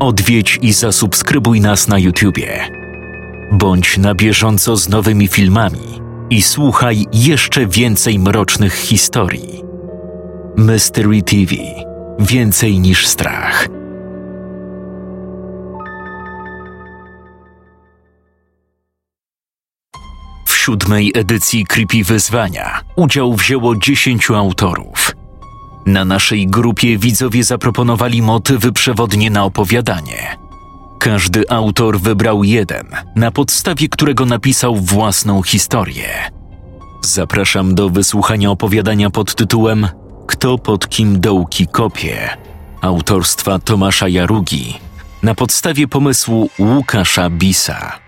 Odwiedź 0.00 0.58
i 0.62 0.72
zasubskrybuj 0.72 1.60
nas 1.60 1.88
na 1.88 1.98
YouTubie. 1.98 2.68
Bądź 3.52 3.98
na 3.98 4.14
bieżąco 4.14 4.76
z 4.76 4.88
nowymi 4.88 5.28
filmami 5.28 6.00
i 6.30 6.42
słuchaj 6.42 7.06
jeszcze 7.12 7.66
więcej 7.66 8.18
mrocznych 8.18 8.74
historii. 8.74 9.62
Mystery 10.56 11.22
TV 11.22 11.54
Więcej 12.18 12.80
niż 12.80 13.06
strach. 13.06 13.68
W 20.46 20.56
siódmej 20.56 21.12
edycji 21.14 21.66
Creepy 21.66 22.04
Wyzwania 22.04 22.80
udział 22.96 23.34
wzięło 23.34 23.76
dziesięciu 23.76 24.34
autorów. 24.34 25.17
Na 25.86 26.04
naszej 26.04 26.46
grupie 26.46 26.98
widzowie 26.98 27.44
zaproponowali 27.44 28.22
motywy 28.22 28.72
przewodnie 28.72 29.30
na 29.30 29.44
opowiadanie. 29.44 30.36
Każdy 30.98 31.50
autor 31.50 32.00
wybrał 32.00 32.44
jeden, 32.44 32.86
na 33.16 33.30
podstawie 33.30 33.88
którego 33.88 34.26
napisał 34.26 34.76
własną 34.76 35.42
historię. 35.42 36.08
Zapraszam 37.02 37.74
do 37.74 37.90
wysłuchania 37.90 38.50
opowiadania 38.50 39.10
pod 39.10 39.34
tytułem 39.34 39.88
Kto 40.26 40.58
pod 40.58 40.88
kim 40.88 41.20
dołki 41.20 41.66
kopie 41.66 42.36
autorstwa 42.80 43.58
Tomasza 43.58 44.08
Jarugi 44.08 44.78
na 45.22 45.34
podstawie 45.34 45.88
pomysłu 45.88 46.50
Łukasza 46.58 47.30
Bisa. 47.30 48.07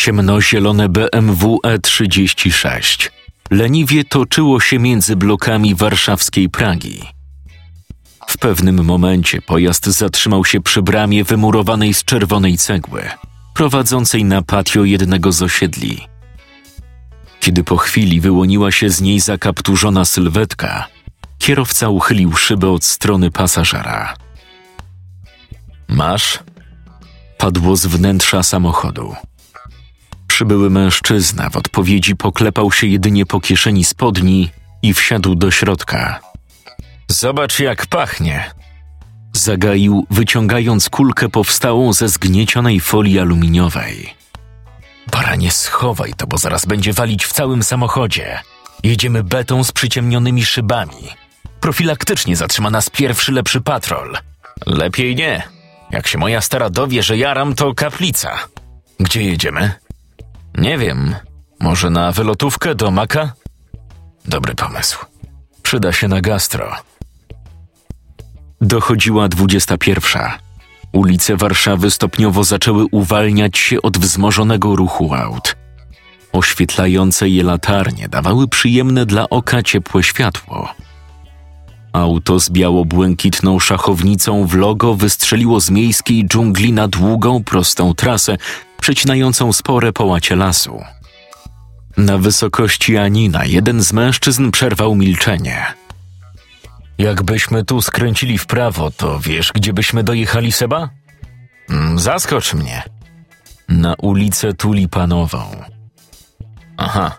Ciemnozielone 0.00 0.88
BMW 0.88 1.58
E36 1.66 3.10
leniwie 3.50 4.04
toczyło 4.04 4.60
się 4.60 4.78
między 4.78 5.16
blokami 5.16 5.74
warszawskiej 5.74 6.48
Pragi. 6.48 7.02
W 8.28 8.38
pewnym 8.38 8.84
momencie 8.84 9.42
pojazd 9.42 9.86
zatrzymał 9.86 10.44
się 10.44 10.60
przy 10.60 10.82
bramie 10.82 11.24
wymurowanej 11.24 11.94
z 11.94 12.04
czerwonej 12.04 12.58
cegły, 12.58 13.02
prowadzącej 13.54 14.24
na 14.24 14.42
patio 14.42 14.84
jednego 14.84 15.32
z 15.32 15.42
osiedli. 15.42 16.00
Kiedy 17.40 17.64
po 17.64 17.76
chwili 17.76 18.20
wyłoniła 18.20 18.72
się 18.72 18.90
z 18.90 19.00
niej 19.00 19.20
zakapturzona 19.20 20.04
sylwetka, 20.04 20.86
kierowca 21.38 21.88
uchylił 21.88 22.32
szybę 22.32 22.70
od 22.70 22.84
strony 22.84 23.30
pasażera. 23.30 24.14
Masz? 25.88 26.38
Padło 27.38 27.76
z 27.76 27.86
wnętrza 27.86 28.42
samochodu. 28.42 29.14
Przybyły 30.40 30.70
mężczyzna 30.70 31.50
w 31.50 31.56
odpowiedzi 31.56 32.16
poklepał 32.16 32.72
się 32.72 32.86
jedynie 32.86 33.26
po 33.26 33.40
kieszeni 33.40 33.84
spodni 33.84 34.50
i 34.82 34.94
wsiadł 34.94 35.34
do 35.34 35.50
środka. 35.50 36.20
Zobacz, 37.08 37.58
jak 37.58 37.86
pachnie! 37.86 38.50
Zagaił, 39.32 40.06
wyciągając 40.10 40.90
kulkę 40.90 41.28
powstałą 41.28 41.92
ze 41.92 42.08
zgniecionej 42.08 42.80
folii 42.80 43.18
aluminiowej. 43.18 44.14
Baranie, 45.12 45.50
schowaj 45.50 46.14
to, 46.16 46.26
bo 46.26 46.38
zaraz 46.38 46.66
będzie 46.66 46.92
walić 46.92 47.24
w 47.24 47.32
całym 47.32 47.62
samochodzie. 47.62 48.38
Jedziemy 48.82 49.24
betą 49.24 49.64
z 49.64 49.72
przyciemnionymi 49.72 50.44
szybami. 50.44 51.08
Profilaktycznie 51.60 52.36
zatrzyma 52.36 52.70
nas 52.70 52.90
pierwszy 52.90 53.32
lepszy 53.32 53.60
patrol. 53.60 54.18
Lepiej 54.66 55.16
nie. 55.16 55.42
Jak 55.90 56.06
się 56.06 56.18
moja 56.18 56.40
stara 56.40 56.70
dowie, 56.70 57.02
że 57.02 57.16
jaram, 57.16 57.54
to 57.54 57.74
kaplica. 57.74 58.38
Gdzie 59.00 59.22
jedziemy? 59.22 59.72
Nie 60.58 60.78
wiem. 60.78 61.14
Może 61.60 61.90
na 61.90 62.12
wylotówkę 62.12 62.74
do 62.74 62.90
Maka? 62.90 63.32
Dobry 64.24 64.54
pomysł. 64.54 64.98
Przyda 65.62 65.92
się 65.92 66.08
na 66.08 66.20
gastro. 66.20 66.72
Dochodziła 68.60 69.28
dwudziesta 69.28 69.78
pierwsza. 69.78 70.38
Ulice 70.92 71.36
Warszawy 71.36 71.90
stopniowo 71.90 72.44
zaczęły 72.44 72.86
uwalniać 72.90 73.58
się 73.58 73.82
od 73.82 73.98
wzmożonego 73.98 74.76
ruchu 74.76 75.14
aut. 75.14 75.56
Oświetlające 76.32 77.28
je 77.28 77.42
latarnie 77.42 78.08
dawały 78.08 78.48
przyjemne 78.48 79.06
dla 79.06 79.28
oka 79.28 79.62
ciepłe 79.62 80.02
światło. 80.02 80.74
Auto 81.92 82.40
z 82.40 82.50
biało-błękitną 82.50 83.58
szachownicą 83.58 84.46
w 84.46 84.54
logo 84.54 84.94
wystrzeliło 84.94 85.60
z 85.60 85.70
miejskiej 85.70 86.26
dżungli 86.26 86.72
na 86.72 86.88
długą, 86.88 87.44
prostą 87.44 87.94
trasę, 87.94 88.36
przecinającą 88.80 89.52
spore 89.52 89.92
połacie 89.92 90.36
lasu. 90.36 90.82
Na 91.96 92.18
wysokości 92.18 92.96
Anina 92.96 93.44
jeden 93.44 93.82
z 93.82 93.92
mężczyzn 93.92 94.50
przerwał 94.50 94.94
milczenie. 94.94 95.66
Jakbyśmy 96.98 97.64
tu 97.64 97.82
skręcili 97.82 98.38
w 98.38 98.46
prawo, 98.46 98.90
to 98.90 99.20
wiesz, 99.20 99.52
gdzie 99.52 99.72
byśmy 99.72 100.04
dojechali, 100.04 100.52
Seba? 100.52 100.88
Mm, 101.70 101.98
zaskocz 101.98 102.54
mnie. 102.54 102.82
Na 103.68 103.94
ulicę 103.94 104.54
Tulipanową. 104.54 105.64
Aha. 106.76 107.18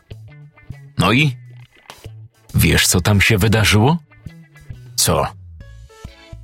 No 0.98 1.12
i? 1.12 1.38
Wiesz, 2.56 2.88
co 2.88 3.02
tam 3.02 3.22
się 3.22 3.38
wydarzyło? 3.38 3.98
Co? 5.02 5.28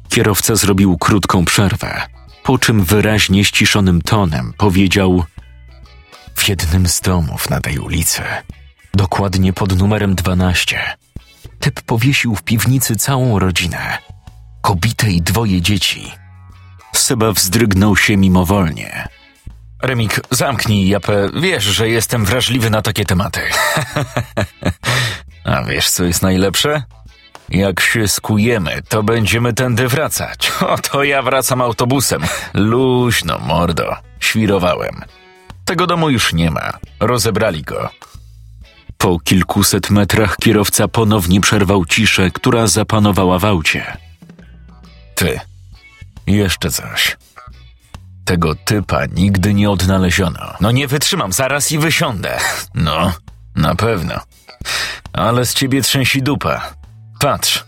Kierowca 0.09 0.55
zrobił 0.55 0.97
krótką 0.97 1.45
przerwę, 1.45 2.01
po 2.43 2.57
czym 2.57 2.83
wyraźnie 2.83 3.45
ściszonym 3.45 4.01
tonem 4.01 4.53
powiedział: 4.57 5.23
W 6.35 6.49
jednym 6.49 6.87
z 6.87 7.01
domów 7.01 7.49
na 7.49 7.61
tej 7.61 7.79
ulicy, 7.79 8.21
dokładnie 8.93 9.53
pod 9.53 9.79
numerem 9.79 10.15
12, 10.15 10.97
typ 11.59 11.81
powiesił 11.81 12.35
w 12.35 12.43
piwnicy 12.43 12.95
całą 12.95 13.39
rodzinę, 13.39 13.97
kobietę 14.61 15.11
i 15.11 15.21
dwoje 15.21 15.61
dzieci. 15.61 16.11
Seba 16.95 17.31
wzdrygnął 17.31 17.97
się 17.97 18.17
mimowolnie. 18.17 19.07
Remik, 19.83 20.21
zamknij 20.31 20.87
japę. 20.87 21.29
Wiesz, 21.41 21.63
że 21.63 21.89
jestem 21.89 22.25
wrażliwy 22.25 22.69
na 22.69 22.81
takie 22.81 23.05
tematy. 23.05 23.41
A 25.43 25.63
wiesz, 25.63 25.89
co 25.89 26.03
jest 26.03 26.21
najlepsze? 26.21 26.83
Jak 27.49 27.79
się 27.79 28.07
skujemy, 28.07 28.81
to 28.89 29.03
będziemy 29.03 29.53
tędy 29.53 29.87
wracać. 29.87 30.51
O, 30.67 30.77
to 30.77 31.03
ja 31.03 31.21
wracam 31.21 31.61
autobusem. 31.61 32.21
Luźno, 32.53 33.39
mordo. 33.39 33.95
Świrowałem. 34.19 35.01
Tego 35.65 35.87
domu 35.87 36.09
już 36.09 36.33
nie 36.33 36.51
ma. 36.51 36.71
Rozebrali 36.99 37.63
go. 37.63 37.89
Po 38.97 39.19
kilkuset 39.19 39.89
metrach 39.89 40.37
kierowca 40.37 40.87
ponownie 40.87 41.41
przerwał 41.41 41.85
ciszę, 41.85 42.31
która 42.31 42.67
zapanowała 42.67 43.39
w 43.39 43.45
aucie. 43.45 43.97
Ty, 45.15 45.39
jeszcze 46.27 46.71
coś. 46.71 47.17
Tego 48.25 48.55
typa 48.55 49.05
nigdy 49.05 49.53
nie 49.53 49.69
odnaleziono. 49.69 50.53
No 50.61 50.71
nie 50.71 50.87
wytrzymam, 50.87 51.33
zaraz 51.33 51.71
i 51.71 51.77
wysiądę. 51.77 52.37
No, 52.73 53.13
na 53.55 53.75
pewno. 53.75 54.13
Ale 55.13 55.45
z 55.45 55.53
ciebie 55.53 55.81
trzęsi 55.81 56.21
dupa. 56.23 56.76
Patrz. 57.19 57.65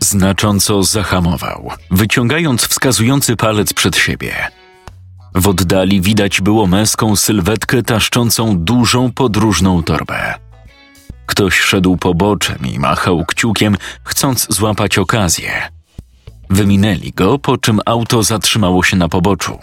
Znacząco 0.00 0.82
zahamował, 0.82 1.70
wyciągając 1.90 2.66
wskazujący 2.66 3.36
palec 3.36 3.72
przed 3.72 3.96
siebie. 3.96 4.34
W 5.34 5.48
oddali 5.48 6.00
widać 6.00 6.40
było 6.40 6.66
męską 6.66 7.16
sylwetkę 7.16 7.82
taszczącą 7.82 8.58
dużą 8.58 9.12
podróżną 9.12 9.82
torbę. 9.82 10.34
Ktoś 11.26 11.60
szedł 11.60 11.96
poboczem 11.96 12.58
i 12.66 12.78
machał 12.78 13.24
kciukiem, 13.24 13.76
chcąc 14.04 14.46
złapać 14.50 14.98
okazję. 14.98 15.68
Wyminęli 16.50 17.12
go, 17.12 17.38
po 17.38 17.58
czym 17.58 17.80
auto 17.86 18.22
zatrzymało 18.22 18.82
się 18.82 18.96
na 18.96 19.08
poboczu. 19.08 19.58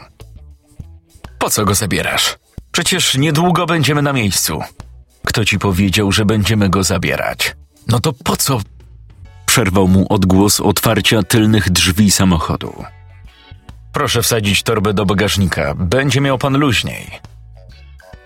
Po 1.40 1.50
co 1.50 1.66
go 1.66 1.76
zabierasz? 1.76 2.38
Przecież 2.72 3.18
niedługo 3.18 3.66
będziemy 3.66 4.02
na 4.02 4.14
miejscu. 4.14 4.62
Kto 5.26 5.46
ci 5.46 5.60
powiedział, 5.60 6.12
że 6.12 6.26
będziemy 6.26 6.70
go 6.70 6.84
zabierać? 6.84 7.56
No 7.90 8.00
to 8.00 8.14
po 8.14 8.38
co? 8.38 8.62
Przerwał 9.46 9.88
mu 9.88 10.06
odgłos 10.10 10.60
otwarcia 10.60 11.24
tylnych 11.24 11.70
drzwi 11.70 12.12
samochodu. 12.12 12.84
Proszę 13.94 14.22
wsadzić 14.22 14.64
torbę 14.64 14.94
do 14.94 15.06
bagażnika. 15.06 15.76
Będzie 15.76 16.22
miał 16.22 16.38
pan 16.38 16.58
luźniej. 16.58 17.12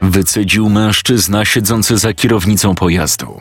Wycedził 0.02 0.69
mężczyzna 0.69 1.46
siedzący 1.46 1.98
za 1.98 2.13
kierownicą 2.13 2.75
pojazdu. 2.75 3.40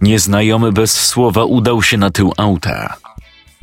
Nieznajomy 0.00 0.72
bez 0.72 1.06
słowa 1.06 1.44
udał 1.44 1.82
się 1.82 1.96
na 1.98 2.10
tył 2.10 2.32
auta. 2.36 2.96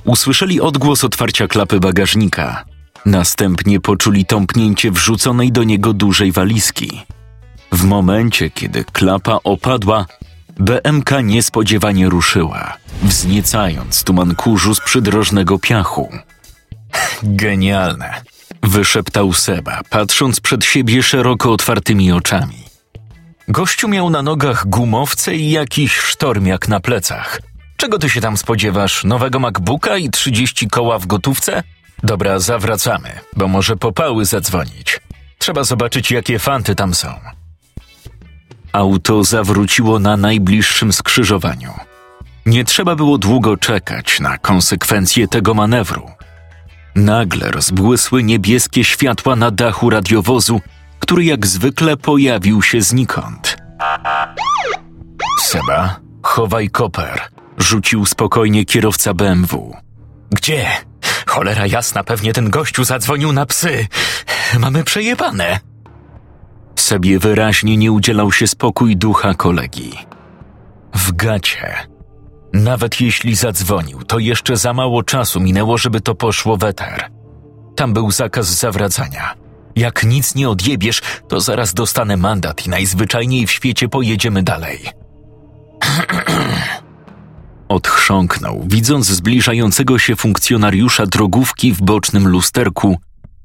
Usłyszeli 0.06 0.62
odgłos 0.62 1.04
otwarcia 1.04 1.48
klapy 1.48 1.80
bagażnika. 1.80 2.66
Następnie 3.06 3.80
poczuli 3.80 4.26
tąpnięcie 4.26 4.92
wrzuconej 4.92 5.52
do 5.52 5.64
niego 5.64 5.94
dużej 5.94 6.32
walizki. 6.32 7.02
W 7.72 7.84
momencie, 7.84 8.50
kiedy 8.50 8.84
klapa 8.84 9.40
opadła, 9.44 10.06
BMK 10.60 11.12
niespodziewanie 11.24 12.10
ruszyła, 12.10 12.78
wzniecając 13.04 14.04
tuman 14.04 14.36
kurzu 14.36 14.76
z 14.76 14.80
przydrożnego 14.80 15.60
piachu. 15.60 16.10
Genialne! 17.24 18.22
Wyszeptał 18.64 19.34
Seba, 19.34 19.82
patrząc 19.90 20.40
przed 20.40 20.66
siebie 20.66 21.04
szeroko 21.04 21.52
otwartymi 21.52 22.12
oczami. 22.12 22.64
Gościu 23.48 23.88
miał 23.88 24.10
na 24.10 24.22
nogach 24.22 24.68
gumowce 24.68 25.36
i 25.36 25.52
jakiś 25.52 25.96
sztormiak 25.98 26.68
na 26.68 26.80
plecach. 26.80 27.42
Czego 27.78 28.00
ty 28.00 28.10
się 28.10 28.22
tam 28.22 28.38
spodziewasz? 28.38 29.04
Nowego 29.04 29.40
MacBooka 29.40 29.98
i 29.98 30.10
30 30.10 30.68
koła 30.68 31.00
w 31.00 31.08
gotówce? 31.08 31.64
Dobra, 32.04 32.40
zawracamy, 32.40 33.20
bo 33.36 33.48
może 33.48 33.76
popały 33.76 34.26
zadzwonić. 34.26 35.00
Trzeba 35.38 35.64
zobaczyć, 35.64 36.12
jakie 36.12 36.40
fanty 36.40 36.76
tam 36.76 36.94
są. 36.94 37.14
Auto 38.74 39.24
zawróciło 39.24 40.00
na 40.00 40.18
najbliższym 40.18 40.94
skrzyżowaniu. 40.94 41.74
Nie 42.46 42.64
trzeba 42.66 42.96
było 42.96 43.18
długo 43.18 43.58
czekać 43.58 44.20
na 44.20 44.38
konsekwencje 44.38 45.28
tego 45.28 45.54
manewru. 45.54 46.12
Nagle 46.96 47.52
rozbłysły 47.52 48.24
niebieskie 48.24 48.84
światła 48.84 49.36
na 49.36 49.52
dachu 49.52 49.90
radiowozu, 49.90 50.62
który 51.00 51.24
jak 51.24 51.48
zwykle 51.48 51.98
pojawił 51.98 52.62
się 52.62 52.82
znikąd. 52.82 53.58
Seba, 55.42 56.00
chowaj 56.22 56.70
koper, 56.70 57.22
rzucił 57.58 58.06
spokojnie 58.06 58.66
kierowca 58.66 59.14
BMW. 59.14 59.74
Gdzie? 60.32 60.68
Cholera 61.28 61.68
jasna, 61.68 62.04
pewnie 62.04 62.34
ten 62.34 62.50
gościu 62.50 62.84
zadzwonił 62.84 63.32
na 63.34 63.46
psy. 63.46 63.88
Mamy 64.60 64.84
przejebane. 64.84 65.60
Sobie 66.84 67.20
wyraźnie 67.20 67.78
nie 67.78 67.92
udzielał 67.92 68.32
się 68.32 68.48
spokój 68.48 68.98
ducha 68.98 69.34
kolegi. 69.34 69.92
W 70.94 71.12
gacie. 71.12 71.76
Nawet 72.54 73.02
jeśli 73.02 73.36
zadzwonił, 73.36 74.04
to 74.04 74.20
jeszcze 74.20 74.58
za 74.58 74.74
mało 74.74 75.04
czasu 75.04 75.40
minęło, 75.40 75.78
żeby 75.78 76.02
to 76.02 76.16
poszło 76.16 76.58
w 76.58 76.64
eter. 76.64 77.10
Tam 77.76 77.94
był 77.94 78.12
zakaz 78.12 78.48
zawracania. 78.60 79.36
Jak 79.76 80.04
nic 80.04 80.36
nie 80.36 80.50
odjebiesz, 80.50 81.02
to 81.28 81.42
zaraz 81.42 81.74
dostanę 81.74 82.18
mandat 82.18 82.68
i 82.68 82.70
najzwyczajniej 82.70 83.48
w 83.48 83.52
świecie 83.52 83.90
pojedziemy 83.90 84.44
dalej. 84.44 84.80
Odchrząknął, 87.78 88.64
widząc 88.68 89.08
zbliżającego 89.08 90.00
się 90.00 90.16
funkcjonariusza 90.16 91.06
drogówki 91.06 91.74
w 91.74 91.82
bocznym 91.82 92.28
lusterku, 92.28 92.98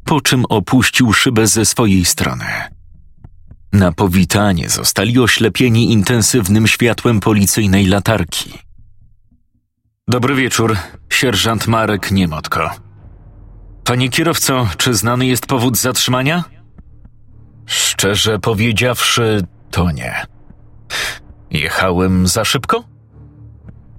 po 0.05 0.21
czym 0.21 0.45
opuścił 0.49 1.13
szybę 1.13 1.47
ze 1.47 1.65
swojej 1.65 2.05
strony. 2.05 2.78
Na 3.73 3.93
powitanie 3.93 4.69
zostali 4.69 5.19
oślepieni 5.19 5.93
intensywnym 5.93 6.67
światłem 6.67 7.21
policyjnej 7.21 7.87
latarki. 7.87 8.59
Dobry 10.09 10.35
wieczór, 10.35 10.77
sierżant 11.11 11.67
Marek 11.67 12.11
Niemotko. 12.11 12.71
Panie 13.85 14.09
kierowco, 14.09 14.69
czy 14.77 14.95
znany 14.95 15.27
jest 15.27 15.47
powód 15.47 15.77
zatrzymania? 15.77 16.45
Szczerze 17.67 18.39
powiedziawszy, 18.39 19.43
to 19.71 19.91
nie. 19.91 20.27
Jechałem 21.51 22.27
za 22.27 22.45
szybko? 22.45 22.85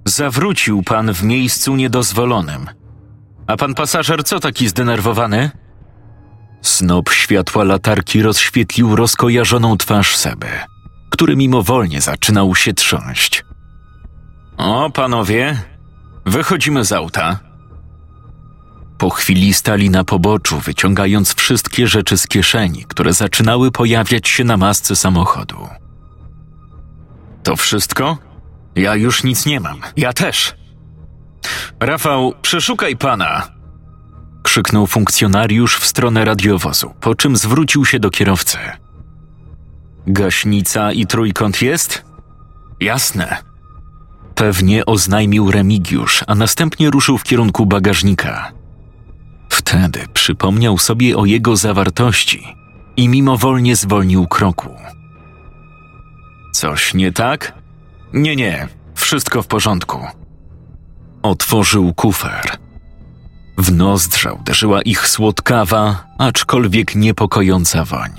Zawrócił 0.04 0.82
pan 0.82 1.14
w 1.14 1.22
miejscu 1.22 1.76
niedozwolonym. 1.76 2.66
A 3.46 3.56
pan 3.56 3.74
pasażer 3.74 4.24
co 4.24 4.40
taki 4.40 4.68
zdenerwowany? 4.68 5.50
Snop 6.62 7.10
światła 7.10 7.64
latarki 7.64 8.22
rozświetlił 8.22 8.96
rozkojarzoną 8.96 9.76
twarz 9.76 10.16
Seby, 10.16 10.46
który 11.10 11.36
mimowolnie 11.36 12.00
zaczynał 12.00 12.54
się 12.54 12.72
trząść. 12.72 13.44
O, 14.56 14.90
panowie, 14.90 15.62
wychodzimy 16.26 16.84
z 16.84 16.92
auta. 16.92 17.38
Po 18.98 19.10
chwili 19.10 19.54
stali 19.54 19.90
na 19.90 20.04
poboczu, 20.04 20.58
wyciągając 20.58 21.34
wszystkie 21.34 21.86
rzeczy 21.86 22.18
z 22.18 22.26
kieszeni, 22.26 22.84
które 22.84 23.12
zaczynały 23.12 23.70
pojawiać 23.70 24.28
się 24.28 24.44
na 24.44 24.56
masce 24.56 24.96
samochodu. 24.96 25.68
To 27.42 27.56
wszystko? 27.56 28.18
Ja 28.76 28.94
już 28.94 29.24
nic 29.24 29.46
nie 29.46 29.60
mam. 29.60 29.80
Ja 29.96 30.12
też. 30.12 30.54
Rafał, 31.80 32.34
przeszukaj 32.42 32.96
pana, 32.96 33.48
krzyknął 34.42 34.86
funkcjonariusz 34.86 35.76
w 35.76 35.86
stronę 35.86 36.24
radiowozu, 36.24 36.94
po 37.00 37.14
czym 37.14 37.36
zwrócił 37.36 37.84
się 37.84 37.98
do 37.98 38.10
kierowcy. 38.10 38.58
Gaśnica 40.06 40.92
i 40.92 41.06
trójkąt 41.06 41.62
jest? 41.62 42.04
Jasne. 42.80 43.36
Pewnie 44.34 44.86
oznajmił 44.86 45.50
Remigiusz, 45.50 46.24
a 46.26 46.34
następnie 46.34 46.90
ruszył 46.90 47.18
w 47.18 47.22
kierunku 47.22 47.66
bagażnika. 47.66 48.52
Wtedy 49.48 50.00
przypomniał 50.14 50.78
sobie 50.78 51.16
o 51.16 51.24
jego 51.24 51.56
zawartości 51.56 52.56
i 52.96 53.08
mimowolnie 53.08 53.76
zwolnił 53.76 54.26
kroku. 54.26 54.68
Coś 56.52 56.94
nie 56.94 57.12
tak? 57.12 57.54
Nie, 58.12 58.36
nie, 58.36 58.68
wszystko 58.94 59.42
w 59.42 59.46
porządku. 59.46 60.06
Otworzył 61.22 61.94
kufer. 61.94 62.58
W 63.60 63.72
nozdrza 63.72 64.32
uderzyła 64.32 64.82
ich 64.82 65.08
słodkawa, 65.08 66.04
aczkolwiek 66.18 66.94
niepokojąca 66.94 67.84
woń. 67.84 68.10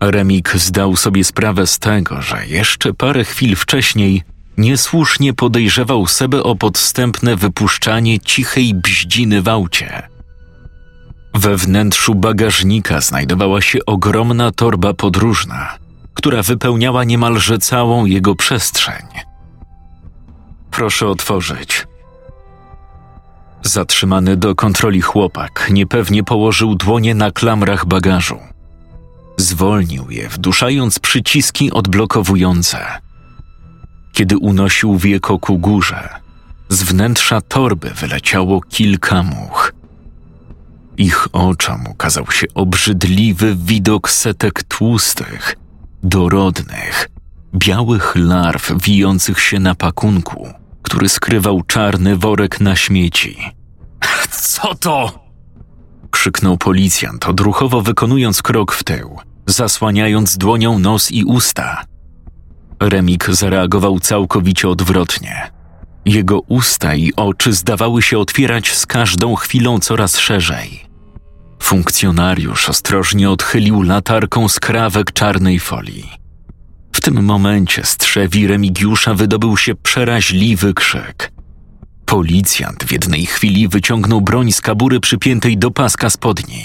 Remik 0.00 0.56
zdał 0.56 0.96
sobie 0.96 1.24
sprawę 1.24 1.66
z 1.66 1.78
tego, 1.78 2.22
że 2.22 2.46
jeszcze 2.46 2.94
parę 2.94 3.24
chwil 3.24 3.56
wcześniej 3.56 4.22
niesłusznie 4.58 5.34
podejrzewał 5.34 6.06
Sebę 6.06 6.42
o 6.42 6.54
podstępne 6.56 7.36
wypuszczanie 7.36 8.20
cichej 8.20 8.74
bździny 8.74 9.42
w 9.42 9.48
aucie. 9.48 10.08
We 11.34 11.56
wnętrzu 11.56 12.14
bagażnika 12.14 13.00
znajdowała 13.00 13.60
się 13.60 13.78
ogromna 13.86 14.50
torba 14.50 14.94
podróżna, 14.94 15.78
która 16.14 16.42
wypełniała 16.42 17.04
niemalże 17.04 17.58
całą 17.58 18.04
jego 18.04 18.34
przestrzeń. 18.34 19.06
Proszę 20.70 21.08
otworzyć. 21.08 21.89
Zatrzymany 23.62 24.36
do 24.36 24.54
kontroli 24.54 25.00
chłopak 25.00 25.68
niepewnie 25.70 26.24
położył 26.24 26.74
dłonie 26.74 27.14
na 27.14 27.30
klamrach 27.30 27.86
bagażu. 27.86 28.38
Zwolnił 29.36 30.10
je, 30.10 30.28
wduszając 30.28 30.98
przyciski 30.98 31.72
odblokowujące. 31.72 32.78
Kiedy 34.12 34.38
unosił 34.38 34.98
wieko 34.98 35.38
ku 35.38 35.58
górze, 35.58 36.08
z 36.68 36.82
wnętrza 36.82 37.40
torby 37.40 37.90
wyleciało 37.90 38.60
kilka 38.60 39.22
much. 39.22 39.72
Ich 40.96 41.28
oczom 41.32 41.86
ukazał 41.90 42.30
się 42.30 42.46
obrzydliwy 42.54 43.56
widok 43.56 44.10
setek 44.10 44.62
tłustych, 44.62 45.56
dorodnych, 46.02 47.08
białych 47.54 48.12
larw 48.16 48.72
wijących 48.82 49.40
się 49.40 49.60
na 49.60 49.74
pakunku, 49.74 50.48
który 50.90 51.08
skrywał 51.08 51.62
czarny 51.62 52.16
worek 52.16 52.60
na 52.60 52.76
śmieci. 52.76 53.38
Co 54.30 54.74
to? 54.74 55.24
krzyknął 56.10 56.58
policjant, 56.58 57.28
odruchowo 57.28 57.82
wykonując 57.82 58.42
krok 58.42 58.72
w 58.72 58.84
tył, 58.84 59.18
zasłaniając 59.46 60.38
dłonią 60.38 60.78
nos 60.78 61.12
i 61.12 61.24
usta. 61.24 61.84
Remik 62.82 63.30
zareagował 63.30 64.00
całkowicie 64.00 64.68
odwrotnie. 64.68 65.50
Jego 66.04 66.40
usta 66.40 66.94
i 66.94 67.12
oczy 67.16 67.52
zdawały 67.52 68.02
się 68.02 68.18
otwierać 68.18 68.72
z 68.72 68.86
każdą 68.86 69.34
chwilą 69.34 69.78
coraz 69.78 70.18
szerzej. 70.18 70.86
Funkcjonariusz 71.62 72.68
ostrożnie 72.68 73.30
odchylił 73.30 73.82
latarką 73.82 74.48
skrawek 74.48 75.12
czarnej 75.12 75.60
folii. 75.60 76.19
W 77.00 77.02
tym 77.02 77.24
momencie 77.24 77.84
z 77.84 77.96
trzewi 77.96 78.46
Remigiusza 78.46 79.14
wydobył 79.14 79.56
się 79.56 79.74
przeraźliwy 79.74 80.74
krzyk. 80.74 81.32
Policjant 82.06 82.84
w 82.84 82.92
jednej 82.92 83.26
chwili 83.26 83.68
wyciągnął 83.68 84.20
broń 84.20 84.52
z 84.52 84.60
kabury 84.60 85.00
przypiętej 85.00 85.58
do 85.58 85.70
paska 85.70 86.10
spodni. 86.10 86.64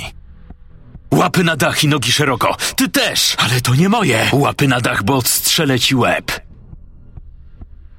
Łapy 1.12 1.44
na 1.44 1.56
dach 1.56 1.84
i 1.84 1.88
nogi 1.88 2.12
szeroko. 2.12 2.58
Ty 2.76 2.90
też! 2.90 3.36
Ale 3.38 3.62
to 3.62 3.76
nie 3.76 3.90
moje! 3.90 4.30
Łapy 4.32 4.68
na 4.68 4.82
dach, 4.82 5.04
bo 5.04 5.16
odstrzelę 5.16 5.80
ci 5.80 5.96
łeb. 5.96 6.42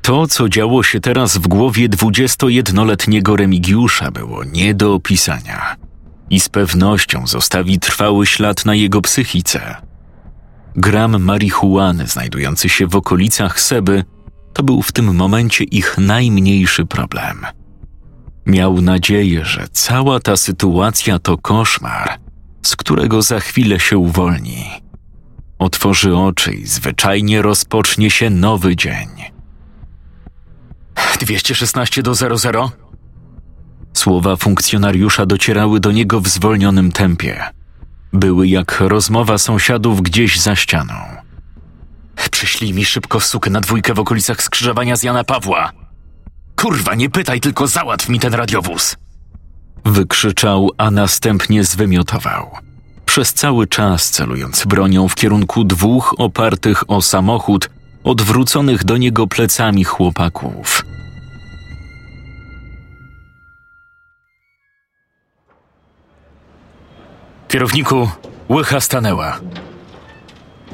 To, 0.03 0.27
co 0.27 0.49
działo 0.49 0.83
się 0.83 1.01
teraz 1.01 1.39
w 1.39 1.49
głowie 1.49 1.89
21-letniego 1.89 3.37
Remigiusza, 3.37 4.11
było 4.11 4.45
nie 4.45 4.75
do 4.75 4.95
opisania 4.95 5.77
i 6.31 6.41
z 6.41 6.49
pewnością 6.49 7.27
zostawi 7.27 7.79
trwały 7.79 8.27
ślad 8.27 8.65
na 8.65 8.75
jego 8.75 9.03
psychice. 9.03 9.86
Gram 10.77 11.23
marihuany 11.23 12.07
znajdujący 12.07 12.69
się 12.69 12.87
w 12.87 12.97
okolicach 12.97 13.61
Seby 13.61 14.05
to 14.53 14.63
był 14.63 14.83
w 14.83 14.93
tym 14.93 15.15
momencie 15.15 15.65
ich 15.65 15.99
najmniejszy 15.99 16.87
problem. 16.87 17.47
Miał 18.47 18.81
nadzieję, 18.81 19.45
że 19.45 19.69
cała 19.73 20.21
ta 20.21 20.37
sytuacja 20.37 21.19
to 21.19 21.39
koszmar, 21.39 22.19
z 22.63 22.77
którego 22.77 23.23
za 23.23 23.41
chwilę 23.41 23.81
się 23.81 23.99
uwolni. 23.99 24.65
Otworzy 25.59 26.17
oczy 26.17 26.53
i 26.55 26.67
zwyczajnie 26.67 27.43
rozpocznie 27.43 28.11
się 28.11 28.31
nowy 28.31 28.77
dzień. 28.77 29.09
216 31.21 32.03
do 32.03 32.15
00? 32.15 32.71
Słowa 33.93 34.37
funkcjonariusza 34.37 35.27
docierały 35.27 35.81
do 35.81 35.93
niego 35.93 36.21
w 36.21 36.29
zwolnionym 36.29 36.93
tempie. 36.93 37.56
Były 38.17 38.49
jak 38.49 38.81
rozmowa 38.81 39.39
sąsiadów 39.39 40.03
gdzieś 40.03 40.41
za 40.41 40.57
ścianą. 40.57 40.95
Przyślij 42.31 42.75
mi 42.75 42.85
szybko 42.85 43.21
sukę 43.21 43.51
na 43.51 43.61
dwójkę 43.61 43.95
w 43.95 43.99
okolicach 43.99 44.43
skrzyżowania 44.43 44.97
z 44.97 45.03
Jana 45.03 45.25
Pawła. 45.25 45.73
Kurwa, 46.57 46.95
nie 46.95 47.11
pytaj, 47.11 47.41
tylko 47.41 47.67
załatw 47.67 48.09
mi 48.09 48.21
ten 48.21 48.35
radiowóz. 48.35 48.97
Wykrzyczał, 49.85 50.71
a 50.79 50.91
następnie 50.91 51.65
zwymiotował. 51.65 52.51
Przez 53.07 53.35
cały 53.35 53.67
czas 53.67 54.11
celując 54.11 54.65
bronią 54.65 55.09
w 55.09 55.15
kierunku 55.15 55.65
dwóch 55.65 56.15
opartych 56.19 56.91
o 56.91 57.03
samochód, 57.03 57.71
odwróconych 58.05 58.85
do 58.85 58.97
niego 58.97 59.27
plecami 59.27 59.85
chłopaków. 59.85 60.85
Kierowniku, 67.49 68.11
łycha 68.51 68.81
stanęła. 68.81 69.41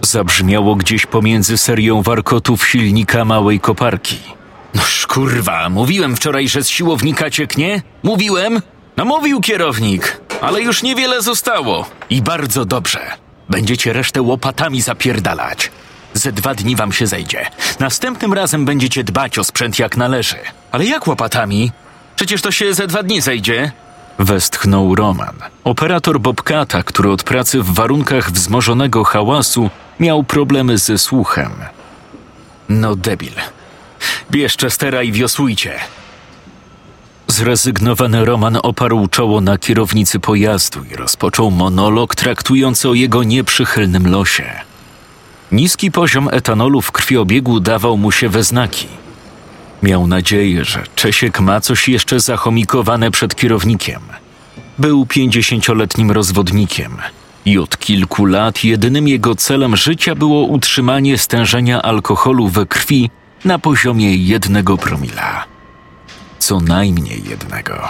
Zabrzmiało 0.03 0.77
gdzieś 0.77 1.07
pomiędzy 1.07 1.59
serią 1.59 2.03
warkotów 2.03 2.67
silnika 2.69 3.25
małej 3.25 3.61
koparki. 3.61 4.19
No 4.75 4.83
kurwa, 5.09 5.69
mówiłem 5.71 6.17
wczoraj, 6.17 6.49
że 6.49 6.65
z 6.65 6.69
siłownika 6.69 7.31
cieknie? 7.31 7.83
Mówiłem? 8.03 8.63
No 8.97 9.05
mówił 9.05 9.41
kierownik, 9.41 10.21
ale 10.41 10.63
już 10.63 10.83
niewiele 10.83 11.23
zostało. 11.23 11.87
I 12.11 12.23
bardzo 12.23 12.65
dobrze. 12.65 13.01
Będziecie 13.49 13.93
resztę 13.93 14.23
łopatami 14.23 14.83
zapierdalać. 14.83 15.71
Ze 16.15 16.33
dwa 16.33 16.55
dni 16.55 16.77
wam 16.77 16.93
się 16.93 17.07
zejdzie. 17.07 17.47
Następnym 17.81 18.33
razem 18.33 18.65
będziecie 18.65 19.05
dbać 19.05 19.39
o 19.39 19.45
sprzęt 19.45 19.79
jak 19.79 19.97
należy. 19.97 20.37
Ale 20.73 20.85
jak 20.85 21.07
łopatami? 21.07 21.73
Przecież 22.17 22.43
to 22.43 22.51
się 22.51 22.75
ze 22.75 22.87
dwa 22.87 23.03
dni 23.03 23.21
zejdzie. 23.21 23.73
Westchnął 24.19 24.95
Roman, 24.95 25.35
operator 25.65 26.21
Bobcata, 26.21 26.83
który 26.83 27.11
od 27.11 27.23
pracy 27.23 27.63
w 27.63 27.75
warunkach 27.75 28.33
wzmożonego 28.33 29.05
hałasu 29.05 29.71
miał 30.01 30.25
problemy 30.25 30.79
ze 30.79 30.99
słuchem. 30.99 31.53
No 32.69 32.97
debil. 32.97 33.33
Bierz 34.31 34.57
Chestera 34.57 35.03
i 35.03 35.13
wiosłujcie. 35.13 35.75
Zrezygnowany 37.29 38.25
Roman 38.25 38.59
oparł 38.63 39.09
czoło 39.09 39.41
na 39.41 39.59
kierownicy 39.59 40.21
pojazdu 40.21 40.85
i 40.85 40.97
rozpoczął 40.97 41.51
monolog 41.51 42.15
traktujący 42.15 42.89
o 42.89 42.95
jego 42.95 43.23
nieprzychylnym 43.23 44.11
losie. 44.11 44.61
Niski 45.53 45.91
poziom 45.91 46.29
etanolu 46.33 46.83
w 46.83 46.93
krwiobiegu 46.93 47.61
dawał 47.61 47.97
mu 47.97 48.13
się 48.13 48.29
we 48.29 48.43
znaki. 48.43 49.02
Miał 49.83 50.07
nadzieję, 50.07 50.65
że 50.65 50.83
Czesiek 50.95 51.41
ma 51.41 51.61
coś 51.61 51.89
jeszcze 51.89 52.21
zachomikowane 52.21 53.11
przed 53.11 53.35
kierownikiem. 53.35 54.01
Był 54.79 55.07
pięćdziesięcioletnim 55.07 56.11
rozwodnikiem 56.11 56.97
i 57.45 57.59
od 57.59 57.79
kilku 57.79 58.27
lat 58.27 58.65
jedynym 58.65 59.09
jego 59.09 59.35
celem 59.35 59.77
życia 59.77 60.15
było 60.15 60.43
utrzymanie 60.43 61.19
stężenia 61.19 61.83
alkoholu 61.83 62.49
we 62.49 62.67
krwi 62.67 63.11
na 63.45 63.59
poziomie 63.59 64.17
jednego 64.17 64.79
promila. 64.79 65.45
Co 66.39 66.61
najmniej 66.61 67.23
jednego. 67.31 67.89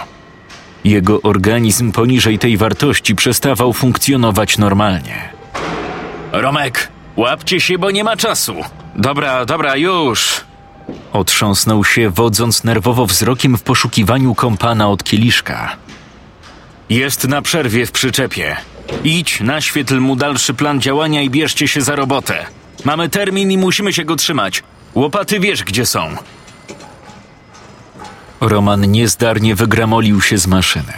Jego 0.83 1.21
organizm 1.21 1.91
poniżej 1.91 2.39
tej 2.39 2.57
wartości 2.57 3.15
przestawał 3.15 3.73
funkcjonować 3.73 4.57
normalnie. 4.57 5.29
Romek, 6.31 6.91
łapcie 7.15 7.61
się, 7.61 7.77
bo 7.77 7.91
nie 7.91 8.03
ma 8.03 8.17
czasu. 8.17 8.55
Dobra, 8.95 9.45
dobra, 9.45 9.75
już. 9.75 10.43
Otrząsnął 11.13 11.83
się, 11.83 12.09
wodząc 12.09 12.63
nerwowo 12.63 13.05
wzrokiem 13.05 13.57
w 13.57 13.63
poszukiwaniu 13.63 14.35
kompana 14.35 14.89
od 14.89 15.03
kieliszka. 15.03 15.75
Jest 16.89 17.27
na 17.27 17.41
przerwie 17.41 17.85
w 17.85 17.91
przyczepie. 17.91 18.55
Idź, 19.03 19.41
naświetl 19.41 19.99
mu 19.99 20.15
dalszy 20.15 20.53
plan 20.53 20.81
działania 20.81 21.21
i 21.21 21.29
bierzcie 21.29 21.67
się 21.67 21.81
za 21.81 21.95
robotę. 21.95 22.45
Mamy 22.85 23.09
termin 23.09 23.51
i 23.51 23.57
musimy 23.57 23.93
się 23.93 24.05
go 24.05 24.15
trzymać. 24.15 24.63
Łopaty 24.95 25.39
wiesz, 25.39 25.63
gdzie 25.63 25.85
są. 25.85 26.15
Roman 28.41 28.91
niezdarnie 28.91 29.55
wygramolił 29.55 30.21
się 30.21 30.37
z 30.37 30.47
maszyny. 30.47 30.93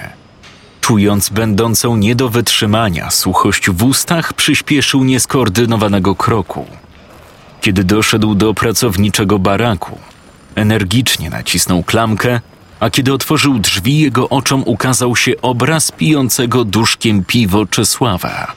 Czując 0.81 1.29
będącą 1.29 1.95
nie 1.95 2.15
do 2.15 2.29
wytrzymania 2.29 3.11
suchość 3.11 3.69
w 3.69 3.83
ustach, 3.83 4.33
przyspieszył 4.33 5.03
nieskoordynowanego 5.03 6.15
kroku. 6.15 6.65
Kiedy 7.65 7.83
doszedł 7.83 8.35
do 8.35 8.53
pracowniczego 8.53 9.39
baraku, 9.39 9.99
energicznie 10.55 11.29
nacisnął 11.29 11.83
klamkę, 11.83 12.41
a 12.79 12.89
kiedy 12.89 13.13
otworzył 13.13 13.59
drzwi, 13.59 13.99
jego 13.99 14.29
oczom 14.29 14.63
ukazał 14.65 15.15
się 15.15 15.31
obraz 15.41 15.91
pijącego 15.91 16.65
duszkiem 16.65 17.23
piwo 17.23 17.65
Czesława. 17.65 18.53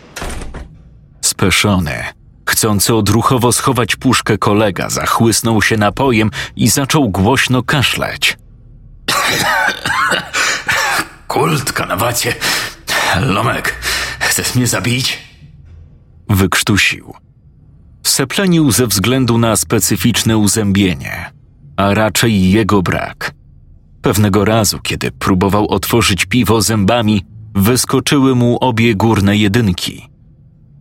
Speszony, 1.20 2.04
chcący 2.48 2.94
odruchowo 2.94 3.52
schować 3.52 3.96
puszkę 3.96 4.38
kolega, 4.38 4.90
zachłysnął 4.90 5.62
się 5.62 5.76
napojem 5.76 6.30
i 6.56 6.68
zaczął 6.68 7.08
głośno 7.08 7.62
kaszleć. 7.62 8.36
Kult, 11.28 11.72
kanawacie. 11.72 12.34
Lomek, 13.20 13.74
chcesz 14.18 14.54
mnie 14.54 14.66
zabić? 14.66 15.18
Wykrztusił. 16.28 17.27
Seplenił 18.08 18.70
ze 18.70 18.86
względu 18.86 19.38
na 19.38 19.56
specyficzne 19.56 20.38
uzębienie, 20.38 21.32
a 21.76 21.94
raczej 21.94 22.50
jego 22.50 22.82
brak. 22.82 23.34
Pewnego 24.02 24.44
razu, 24.44 24.78
kiedy 24.82 25.10
próbował 25.10 25.68
otworzyć 25.68 26.26
piwo 26.26 26.62
zębami, 26.62 27.24
wyskoczyły 27.54 28.34
mu 28.34 28.58
obie 28.60 28.94
górne 28.94 29.36
jedynki. 29.36 30.08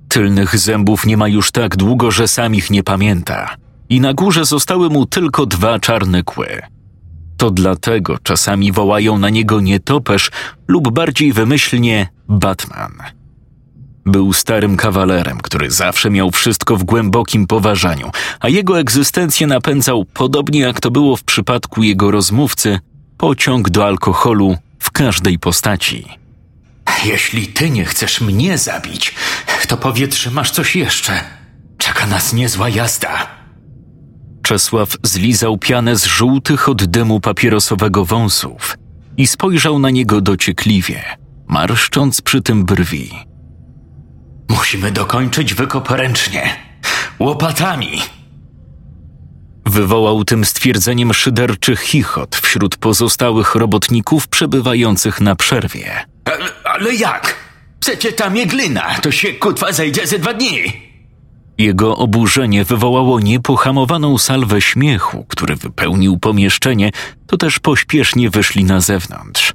Tylnych 0.10 0.58
zębów 0.58 1.06
nie 1.06 1.18
ma 1.18 1.28
już 1.28 1.52
tak 1.52 1.76
długo, 1.76 2.12
że 2.12 2.28
sam 2.28 2.56
ich 2.56 2.70
nie 2.70 2.84
pamięta, 2.84 3.56
i 3.90 4.02
na 4.02 4.14
górze 4.14 4.46
zostały 4.46 4.90
mu 4.90 5.06
tylko 5.06 5.46
dwa 5.46 5.80
czarne 5.80 6.24
kły. 6.24 6.62
To 7.38 7.52
dlatego 7.52 8.18
czasami 8.24 8.72
wołają 8.72 9.18
na 9.18 9.30
niego 9.30 9.62
nietoperz 9.62 10.32
lub 10.68 10.94
bardziej 10.94 11.34
wymyślnie 11.34 12.08
Batman. 12.28 13.17
Był 14.08 14.34
starym 14.34 14.78
kawalerem, 14.78 15.38
który 15.38 15.72
zawsze 15.72 16.10
miał 16.10 16.32
wszystko 16.32 16.78
w 16.78 16.84
głębokim 16.84 17.48
poważaniu, 17.48 18.12
a 18.40 18.50
jego 18.50 18.80
egzystencję 18.80 19.48
napędzał, 19.48 20.06
podobnie 20.06 20.60
jak 20.60 20.80
to 20.80 20.92
było 20.92 21.16
w 21.16 21.24
przypadku 21.24 21.84
jego 21.84 22.12
rozmówcy, 22.12 22.80
pociąg 23.18 23.70
do 23.70 23.86
alkoholu 23.86 24.58
w 24.80 24.92
każdej 24.92 25.40
postaci. 25.40 26.06
Jeśli 27.06 27.48
ty 27.48 27.70
nie 27.70 27.86
chcesz 27.86 28.22
mnie 28.22 28.58
zabić, 28.58 29.16
to 29.68 29.78
powiedz, 29.78 30.16
że 30.16 30.32
masz 30.32 30.52
coś 30.52 30.76
jeszcze. 30.76 31.24
Czeka 31.78 32.08
nas 32.08 32.34
niezła 32.34 32.70
jazda. 32.70 33.28
Czesław 34.44 34.90
zlizał 35.04 35.58
pianę 35.58 35.96
z 35.96 36.06
żółtych 36.06 36.70
od 36.70 36.86
dymu 36.86 37.20
papierosowego 37.20 38.06
wąsów 38.06 38.78
i 39.18 39.28
spojrzał 39.28 39.80
na 39.80 39.90
niego 39.90 40.22
dociekliwie, 40.22 41.04
marszcząc 41.48 42.22
przy 42.22 42.42
tym 42.42 42.66
brwi. 42.66 43.28
Musimy 44.50 44.92
dokończyć 44.92 45.54
wykop 45.54 45.90
ręcznie. 45.90 46.56
Łopatami. 47.20 48.02
Wywołał 49.66 50.24
tym 50.24 50.46
stwierdzeniem 50.46 51.14
szyderczy 51.14 51.76
chichot 51.76 52.36
wśród 52.36 52.78
pozostałych 52.78 53.56
robotników 53.56 54.28
przebywających 54.28 55.22
na 55.22 55.36
przerwie. 55.36 55.92
Ale, 56.26 56.46
ale 56.64 56.96
jak? 56.96 57.36
Przecie 57.80 58.12
ta 58.12 58.30
mieglina 58.30 58.96
to 59.02 59.12
się 59.12 59.34
kutwa 59.34 59.72
zejdzie 59.72 60.08
ze 60.08 60.20
dwa 60.20 60.34
dni. 60.34 60.88
Jego 61.58 61.98
oburzenie 61.98 62.66
wywołało 62.66 63.20
niepohamowaną 63.20 64.18
salwę 64.18 64.62
śmiechu, 64.62 65.26
który 65.30 65.56
wypełnił 65.56 66.18
pomieszczenie, 66.18 66.92
to 67.28 67.38
też 67.38 67.60
pośpiesznie 67.60 68.30
wyszli 68.30 68.64
na 68.64 68.82
zewnątrz. 68.82 69.54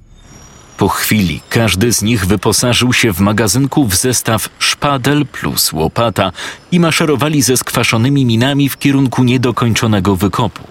Po 0.83 0.89
chwili 0.89 1.41
każdy 1.49 1.93
z 1.93 2.03
nich 2.03 2.27
wyposażył 2.27 2.93
się 2.93 3.13
w 3.13 3.21
magazynku 3.21 3.85
w 3.85 3.95
zestaw 3.95 4.49
szpadel 4.59 5.27
plus 5.27 5.73
łopata 5.73 6.33
i 6.73 6.81
maszerowali 6.81 7.43
ze 7.43 7.57
skwaszonymi 7.57 8.27
minami 8.27 8.69
w 8.69 8.79
kierunku 8.79 9.25
niedokończonego 9.25 10.17
wykopu. 10.17 10.63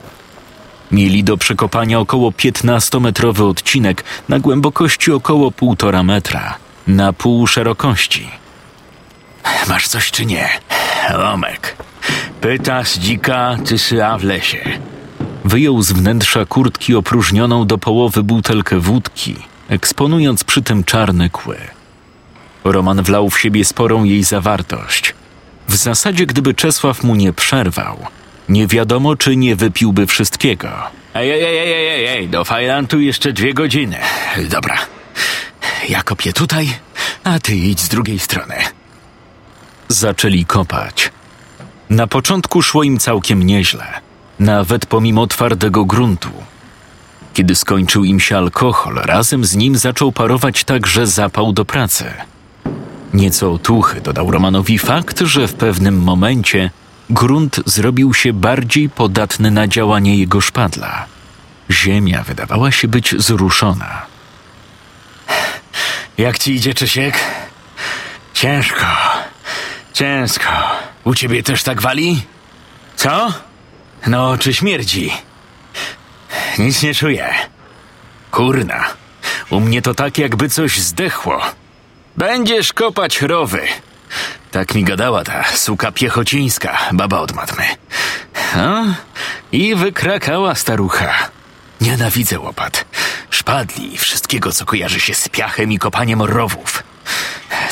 Mieli 0.92 1.24
do 1.24 1.38
przekopania 1.38 2.00
około 2.00 2.32
15-metrowy 2.32 3.50
odcinek 3.50 4.04
na 4.30 4.40
głębokości 4.40 5.12
około 5.12 5.52
1,5 5.52 6.04
metra, 6.04 6.58
na 6.88 7.14
pół 7.14 7.48
szerokości. 7.48 8.30
Masz 9.68 9.88
coś 9.88 10.12
czy 10.12 10.26
nie? 10.26 10.50
Romek. 11.10 11.76
Pytasz 12.42 12.94
dzika, 12.94 13.58
czy 13.66 13.78
syła 13.78 14.18
w 14.18 14.24
lesie. 14.24 14.80
Wyjął 15.46 15.82
z 15.82 15.92
wnętrza 15.92 16.46
kurtki 16.46 16.96
opróżnioną 16.96 17.68
do 17.68 17.78
połowy 17.78 18.24
butelkę 18.24 18.80
wódki 18.80 19.51
eksponując 19.72 20.44
przy 20.44 20.62
tym 20.62 20.84
czarne 20.84 21.30
kły. 21.30 21.58
Roman 22.64 23.04
wlał 23.04 23.30
w 23.30 23.40
siebie 23.40 23.66
sporą 23.66 24.04
jej 24.04 24.24
zawartość. 24.24 25.16
W 25.68 25.76
zasadzie, 25.76 26.26
gdyby 26.26 26.54
Czesław 26.54 27.04
mu 27.04 27.16
nie 27.16 27.34
przerwał, 27.34 28.06
nie 28.50 28.68
wiadomo, 28.68 29.16
czy 29.16 29.36
nie 29.36 29.56
wypiłby 29.56 30.08
wszystkiego. 30.08 30.70
Ej, 31.14 31.32
ej, 31.32 31.44
ej, 31.44 31.58
ej, 31.58 31.88
ej, 31.88 32.06
ej, 32.06 32.30
do 32.30 32.46
Fajlantu 32.46 33.00
jeszcze 33.00 33.34
dwie 33.34 33.54
godziny. 33.54 33.98
Dobra, 34.50 34.78
ja 35.90 36.04
kopię 36.04 36.34
tutaj, 36.34 36.70
a 37.24 37.40
ty 37.40 37.56
idź 37.56 37.80
z 37.80 37.90
drugiej 37.90 38.20
strony. 38.20 38.56
Zaczęli 39.88 40.46
kopać. 40.46 41.12
Na 41.90 42.08
początku 42.08 42.62
szło 42.62 42.84
im 42.84 43.00
całkiem 43.00 43.44
nieźle, 43.44 43.86
nawet 44.40 44.86
pomimo 44.86 45.28
twardego 45.28 45.86
gruntu. 45.86 46.30
Kiedy 47.34 47.56
skończył 47.56 48.04
im 48.04 48.20
się 48.20 48.38
alkohol, 48.38 48.96
razem 48.96 49.46
z 49.46 49.56
nim 49.56 49.78
zaczął 49.78 50.12
parować 50.12 50.64
także 50.64 51.08
zapał 51.08 51.54
do 51.54 51.66
pracy. 51.66 52.06
Nieco 53.14 53.52
otuchy 53.52 54.02
dodał 54.02 54.32
Romanowi 54.32 54.78
fakt, 54.78 55.20
że 55.20 55.48
w 55.48 55.54
pewnym 55.54 56.02
momencie 56.04 56.70
grunt 57.10 57.60
zrobił 57.66 58.14
się 58.14 58.34
bardziej 58.34 58.90
podatny 58.90 59.52
na 59.52 59.68
działanie 59.68 60.18
jego 60.18 60.42
szpadla. 60.42 61.06
Ziemia 61.72 62.24
wydawała 62.24 62.72
się 62.72 62.88
być 62.88 63.16
zruszona. 63.18 64.02
Jak 66.18 66.40
ci 66.40 66.56
idzie, 66.56 66.74
Czesiek? 66.74 67.20
Ciężko. 68.34 68.86
Ciężko. 69.94 70.50
U 71.04 71.16
ciebie 71.16 71.44
też 71.44 71.64
tak 71.64 71.82
wali? 71.82 72.22
Co? 72.96 73.34
No, 74.08 74.38
czy 74.38 74.54
śmierdzi? 74.54 75.12
Nic 76.60 76.84
nie 76.84 76.94
czuję. 76.94 77.34
Kurna. 78.32 78.86
U 79.50 79.60
mnie 79.60 79.82
to 79.82 79.94
tak, 79.94 80.18
jakby 80.18 80.50
coś 80.50 80.80
zdechło. 80.80 81.42
Będziesz 82.18 82.74
kopać 82.74 83.22
rowy. 83.22 83.68
Tak 84.52 84.76
mi 84.76 84.84
gadała 84.84 85.24
ta 85.24 85.44
suka 85.44 85.92
piechocińska, 85.92 86.78
baba 86.92 87.20
od 87.20 87.36
matmy. 87.36 87.64
No, 88.56 88.86
i 89.52 89.76
wykrakała 89.76 90.56
starucha. 90.56 91.30
Nienawidzę 91.82 92.40
łopat, 92.40 92.86
szpadli 93.30 93.94
i 93.94 93.98
wszystkiego, 93.98 94.52
co 94.52 94.66
kojarzy 94.66 95.00
się 95.00 95.14
z 95.14 95.30
piachem 95.30 95.72
i 95.72 95.80
kopaniem 95.80 96.22
rowów. 96.22 96.84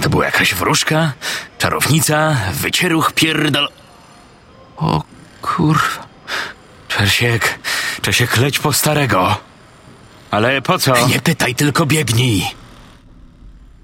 To 0.01 0.09
była 0.09 0.25
jakaś 0.25 0.53
wróżka, 0.53 1.11
czarownica, 1.57 2.37
wycieruch 2.53 3.11
pierdol... 3.13 3.69
O 4.77 5.03
kurwa. 5.41 6.07
Czesiek, 8.01 8.29
Czesiek, 8.29 8.43
leć 8.43 8.59
po 8.59 8.73
starego. 8.73 9.37
Ale 10.31 10.61
po 10.61 10.79
co? 10.79 11.07
Nie 11.07 11.19
pytaj, 11.19 11.55
tylko 11.55 11.85
biegnij. 11.85 12.43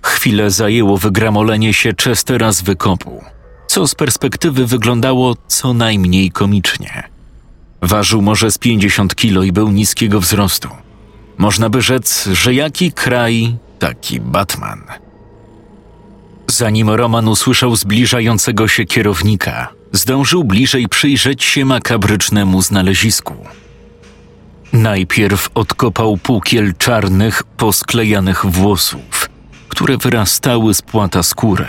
Chwilę 0.02 0.52
zajęło 0.52 0.98
wygramolenie 0.98 1.74
się 1.74 1.94
Chestera 2.04 2.52
z 2.52 2.62
wykopu, 2.62 3.24
co 3.68 3.88
z 3.88 3.96
perspektywy 3.96 4.66
wyglądało 4.66 5.36
co 5.48 5.74
najmniej 5.74 6.32
komicznie. 6.32 7.04
Ważył 7.82 8.22
może 8.22 8.52
z 8.52 8.58
50 8.58 9.16
kilo 9.16 9.44
i 9.44 9.52
był 9.52 9.72
niskiego 9.72 10.20
wzrostu. 10.20 10.70
Można 11.38 11.70
by 11.70 11.82
rzec, 11.82 12.30
że 12.34 12.54
jaki 12.54 12.92
kraj, 12.92 13.58
taki 13.80 14.20
Batman. 14.22 14.84
Zanim 16.48 16.90
Roman 16.90 17.28
usłyszał 17.28 17.76
zbliżającego 17.76 18.68
się 18.68 18.86
kierownika, 18.86 19.68
zdążył 19.92 20.44
bliżej 20.44 20.88
przyjrzeć 20.88 21.44
się 21.44 21.66
makabrycznemu 21.66 22.62
znalezisku. 22.62 23.36
Najpierw 24.74 25.50
odkopał 25.56 26.18
półkiel 26.18 26.74
czarnych, 26.78 27.44
posklejanych 27.44 28.46
włosów, 28.46 29.30
które 29.70 29.98
wyrastały 29.98 30.74
z 30.74 30.82
płata 30.82 31.24
skóry. 31.24 31.68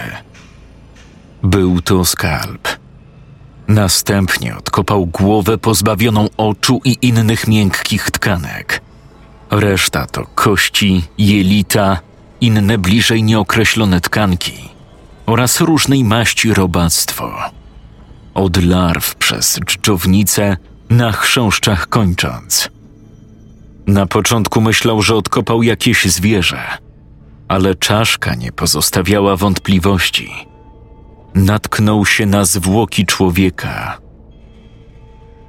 Był 1.42 1.82
to 1.82 2.04
skalp. 2.04 2.68
Następnie 3.68 4.56
odkopał 4.56 5.06
głowę 5.06 5.58
pozbawioną 5.58 6.28
oczu 6.36 6.80
i 6.84 6.96
innych 7.02 7.48
miękkich 7.48 8.10
tkanek. 8.10 8.82
Reszta 9.50 10.06
to 10.06 10.26
kości, 10.34 11.04
jelita, 11.18 12.00
inne 12.40 12.78
bliżej 12.78 13.22
nieokreślone 13.22 14.00
tkanki 14.00 14.68
oraz 15.26 15.60
różnej 15.60 16.04
maści 16.04 16.54
robactwo. 16.54 17.34
Od 18.34 18.64
larw 18.64 19.14
przez 19.14 19.60
dżdżownice 19.66 20.56
na 20.90 21.12
chrząszczach 21.12 21.88
kończąc. 21.88 22.75
Na 23.86 24.06
początku 24.06 24.60
myślał, 24.60 25.02
że 25.02 25.14
odkopał 25.14 25.62
jakieś 25.62 26.04
zwierzę, 26.04 26.78
ale 27.48 27.74
czaszka 27.74 28.34
nie 28.34 28.52
pozostawiała 28.52 29.36
wątpliwości. 29.36 30.30
Natknął 31.34 32.06
się 32.06 32.26
na 32.26 32.44
zwłoki 32.44 33.06
człowieka. 33.06 33.98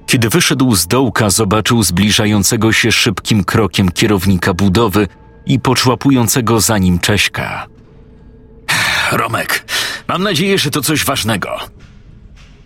Kiedy 0.08 0.30
wyszedł 0.30 0.76
z 0.76 0.88
dołka, 0.88 1.30
zobaczył 1.30 1.84
zbliżającego 1.84 2.74
się 2.74 2.92
szybkim 2.92 3.44
krokiem 3.44 3.92
kierownika 3.92 4.54
budowy 4.54 5.08
i 5.46 5.60
poczłapującego 5.60 6.62
za 6.62 6.78
nim 6.78 7.00
Cześka. 7.00 7.68
Romek, 9.12 9.66
mam 10.08 10.24
nadzieję, 10.24 10.58
że 10.58 10.72
to 10.72 10.82
coś 10.82 11.06
ważnego. 11.06 11.58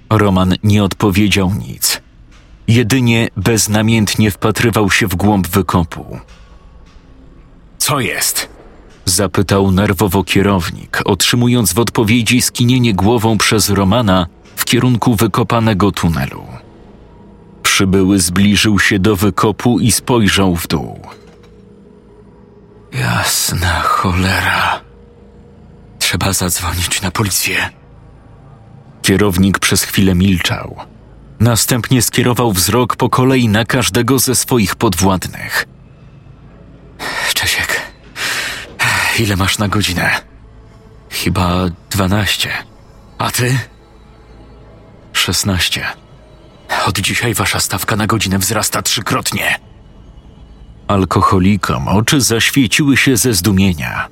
Roman 0.10 0.56
nie 0.64 0.84
odpowiedział 0.84 1.52
nic. 1.68 2.02
Jedynie 2.72 3.28
beznamiętnie 3.38 4.32
wpatrywał 4.32 4.92
się 4.92 5.08
w 5.08 5.16
głąb 5.16 5.48
wykopu. 5.48 6.20
Co 7.78 8.00
jest? 8.00 8.50
Zapytał 9.06 9.72
nerwowo 9.72 10.24
kierownik, 10.24 11.02
otrzymując 11.06 11.74
w 11.74 11.80
odpowiedzi 11.80 12.42
skinienie 12.42 12.94
głową 12.94 13.38
przez 13.38 13.70
Romana 13.70 14.28
w 14.56 14.66
kierunku 14.66 15.16
wykopanego 15.16 15.92
tunelu. 15.92 16.44
Przybyły 17.64 18.20
zbliżył 18.20 18.80
się 18.80 19.00
do 19.00 19.16
wykopu 19.16 19.80
i 19.80 19.92
spojrzał 19.92 20.56
w 20.56 20.68
dół. 20.68 21.00
Jasna 22.94 23.82
cholera. 23.82 24.82
Trzeba 26.00 26.34
zadzwonić 26.34 27.02
na 27.02 27.12
policję. 27.12 27.70
Kierownik 29.02 29.60
przez 29.60 29.84
chwilę 29.84 30.16
milczał. 30.16 30.91
Następnie 31.42 32.02
skierował 32.02 32.52
wzrok 32.52 32.96
po 32.96 33.10
kolei 33.10 33.50
na 33.50 33.66
każdego 33.66 34.20
ze 34.20 34.36
swoich 34.36 34.76
podwładnych. 34.76 35.66
Czesiek, 37.34 37.82
ile 39.20 39.36
masz 39.36 39.58
na 39.58 39.68
godzinę? 39.68 40.22
Chyba 41.10 41.66
dwanaście. 41.90 42.50
A 43.18 43.32
ty? 43.32 43.60
Szesnaście. 45.14 45.86
Od 46.86 47.00
dzisiaj 47.00 47.34
wasza 47.34 47.60
stawka 47.60 47.96
na 47.96 48.08
godzinę 48.08 48.38
wzrasta 48.40 48.82
trzykrotnie. 48.82 49.60
Alkoholikom 50.88 51.88
oczy 51.88 52.22
zaświeciły 52.22 52.98
się 52.98 53.18
ze 53.18 53.34
zdumienia. 53.34 54.08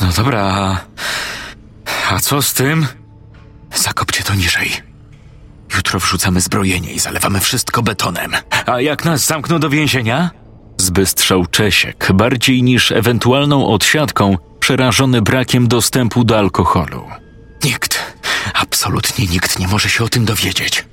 No 0.00 0.06
dobra, 0.16 0.80
a, 2.10 2.18
co 2.20 2.42
z 2.42 2.54
tym? 2.54 2.86
Zakopcie 3.74 4.22
to 4.22 4.34
niżej. 4.34 4.91
Jutro 5.76 6.00
wrzucamy 6.00 6.40
zbrojenie 6.40 6.92
i 6.92 6.98
zalewamy 6.98 7.40
wszystko 7.40 7.82
betonem. 7.82 8.32
A 8.66 8.80
jak 8.80 9.04
nas 9.04 9.26
zamkną 9.26 9.58
do 9.58 9.70
więzienia? 9.70 10.30
Zbystrzał 10.78 11.46
Czesiek, 11.46 12.08
bardziej 12.14 12.62
niż 12.62 12.92
ewentualną 12.92 13.66
odsiadką, 13.66 14.36
przerażony 14.60 15.22
brakiem 15.22 15.68
dostępu 15.68 16.24
do 16.24 16.38
alkoholu. 16.38 17.06
Nikt, 17.64 18.16
absolutnie 18.54 19.26
nikt 19.26 19.58
nie 19.58 19.68
może 19.68 19.88
się 19.88 20.04
o 20.04 20.08
tym 20.08 20.24
dowiedzieć. 20.24 20.84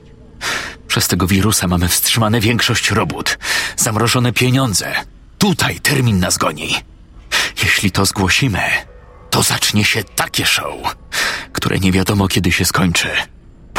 Przez 0.87 1.07
tego 1.07 1.27
wirusa 1.27 1.67
mamy 1.67 1.87
wstrzymane 1.87 2.39
większość 2.39 2.91
robót, 2.91 3.37
zamrożone 3.77 4.33
pieniądze. 4.33 4.93
Tutaj 5.37 5.79
termin 5.79 6.19
nas 6.19 6.37
goni. 6.37 6.75
Jeśli 7.63 7.91
to 7.91 8.05
zgłosimy, 8.05 8.61
to 9.29 9.43
zacznie 9.43 9.85
się 9.85 10.03
takie 10.03 10.45
show, 10.45 10.95
które 11.53 11.79
nie 11.79 11.91
wiadomo 11.91 12.27
kiedy 12.27 12.51
się 12.51 12.65
skończy. 12.65 13.07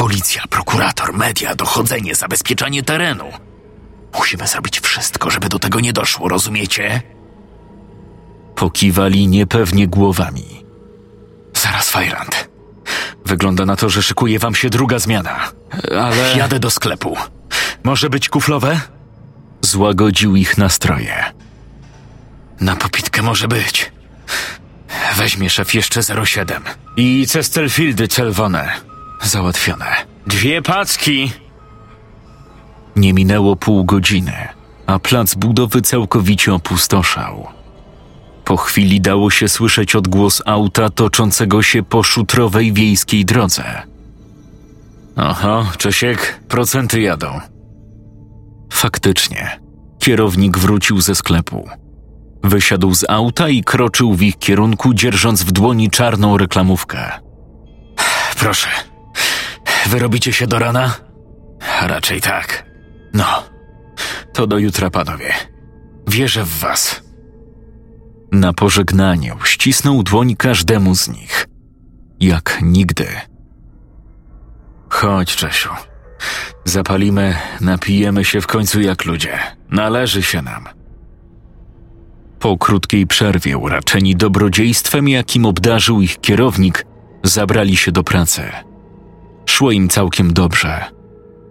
Policja, 0.01 0.43
prokurator, 0.49 1.13
media, 1.13 1.55
dochodzenie, 1.55 2.15
zabezpieczanie 2.15 2.83
terenu. 2.83 3.25
Musimy 4.17 4.47
zrobić 4.47 4.79
wszystko, 4.79 5.29
żeby 5.29 5.49
do 5.49 5.59
tego 5.59 5.79
nie 5.79 5.93
doszło, 5.93 6.29
rozumiecie? 6.29 7.01
Pokiwali 8.55 9.27
niepewnie 9.27 9.87
głowami. 9.87 10.65
Zaraz, 11.53 11.89
Fajrand. 11.89 12.49
Wygląda 13.25 13.65
na 13.65 13.75
to, 13.75 13.89
że 13.89 14.03
szykuje 14.03 14.39
wam 14.39 14.55
się 14.55 14.69
druga 14.69 14.99
zmiana. 14.99 15.51
Ale. 15.99 16.37
Jadę 16.37 16.59
do 16.59 16.71
sklepu. 16.71 17.17
Może 17.83 18.09
być 18.09 18.29
kuflowe? 18.29 18.79
Złagodził 19.61 20.35
ich 20.35 20.57
nastroje. 20.57 21.23
Na 22.61 22.75
popitkę 22.75 23.21
może 23.21 23.47
być. 23.47 23.91
Weźmie 25.17 25.49
szef 25.49 25.73
jeszcze 25.73 26.01
07. 26.25 26.63
I 26.97 27.27
Cestelfieldy 27.27 28.07
czerwone. 28.07 28.90
Załatwione. 29.23 29.85
Dwie 30.27 30.61
paczki. 30.61 31.31
Nie 32.95 33.13
minęło 33.13 33.55
pół 33.55 33.85
godziny, 33.85 34.33
a 34.85 34.99
plac 34.99 35.35
budowy 35.35 35.81
całkowicie 35.81 36.53
opustoszał. 36.53 37.47
Po 38.45 38.57
chwili 38.57 39.01
dało 39.01 39.29
się 39.29 39.49
słyszeć 39.49 39.95
odgłos 39.95 40.41
auta 40.45 40.89
toczącego 40.89 41.63
się 41.63 41.83
po 41.83 42.03
szutrowej 42.03 42.73
wiejskiej 42.73 43.25
drodze. 43.25 43.81
Oho, 45.15 45.65
Czesiek, 45.77 46.39
procenty 46.47 47.01
jadą. 47.01 47.39
Faktycznie, 48.73 49.59
kierownik 49.99 50.57
wrócił 50.57 51.01
ze 51.01 51.15
sklepu. 51.15 51.69
Wysiadł 52.43 52.95
z 52.95 53.05
auta 53.09 53.49
i 53.49 53.63
kroczył 53.63 54.13
w 54.13 54.21
ich 54.21 54.37
kierunku, 54.37 54.93
dzierżąc 54.93 55.43
w 55.43 55.51
dłoni 55.51 55.89
czarną 55.89 56.37
reklamówkę. 56.37 57.11
Proszę, 58.39 58.69
wyrobicie 59.87 60.33
się 60.33 60.47
do 60.47 60.59
rana? 60.59 60.95
Raczej 61.81 62.21
tak. 62.21 62.65
No, 63.13 63.43
to 64.33 64.47
do 64.47 64.57
jutra, 64.57 64.89
panowie. 64.89 65.33
Wierzę 66.07 66.43
w 66.43 66.59
was. 66.59 67.01
Na 68.31 68.53
pożegnanie 68.53 69.35
ścisnął 69.43 70.03
dłoń 70.03 70.35
każdemu 70.35 70.95
z 70.95 71.07
nich. 71.07 71.47
Jak 72.19 72.59
nigdy. 72.61 73.07
Chodź, 74.89 75.35
Czesiu. 75.35 75.69
Zapalimy, 76.65 77.35
napijemy 77.61 78.25
się 78.25 78.41
w 78.41 78.47
końcu 78.47 78.81
jak 78.81 79.05
ludzie. 79.05 79.39
Należy 79.69 80.23
się 80.23 80.41
nam. 80.41 80.65
Po 82.39 82.57
krótkiej 82.57 83.07
przerwie, 83.07 83.57
uraczeni 83.57 84.15
dobrodziejstwem, 84.15 85.09
jakim 85.09 85.45
obdarzył 85.45 86.01
ich 86.01 86.21
kierownik, 86.21 86.85
zabrali 87.23 87.77
się 87.77 87.91
do 87.91 88.03
pracy. 88.03 88.51
Szło 89.51 89.71
im 89.71 89.89
całkiem 89.89 90.33
dobrze. 90.33 90.85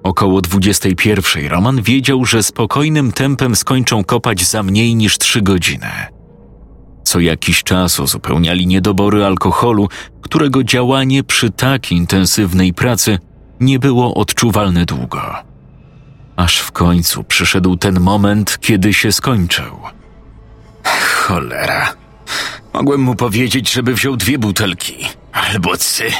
Około 0.02 0.40
21 0.40 1.46
Roman 1.46 1.82
wiedział, 1.82 2.24
że 2.24 2.42
spokojnym 2.42 3.12
tempem 3.12 3.56
skończą 3.56 4.04
kopać 4.04 4.44
za 4.44 4.62
mniej 4.62 4.94
niż 4.94 5.18
trzy 5.18 5.42
godziny. 5.42 5.90
Co 7.04 7.20
jakiś 7.20 7.62
czas 7.62 8.00
uzupełniali 8.00 8.66
niedobory 8.66 9.24
alkoholu, 9.24 9.88
którego 10.22 10.64
działanie 10.64 11.24
przy 11.24 11.50
tak 11.50 11.92
intensywnej 11.92 12.74
pracy 12.74 13.18
nie 13.60 13.78
było 13.78 14.14
odczuwalne 14.14 14.84
długo. 14.86 15.34
Aż 16.36 16.58
w 16.58 16.72
końcu 16.72 17.24
przyszedł 17.24 17.76
ten 17.76 18.00
moment, 18.00 18.58
kiedy 18.60 18.94
się 18.94 19.12
skończył. 19.12 19.76
Cholera. 20.84 21.94
Mogłem 22.72 23.00
mu 23.00 23.14
powiedzieć, 23.14 23.72
żeby 23.72 23.94
wziął 23.94 24.16
dwie 24.16 24.38
butelki. 24.38 24.94
Albo 25.32 25.76
trzy. 25.76 26.10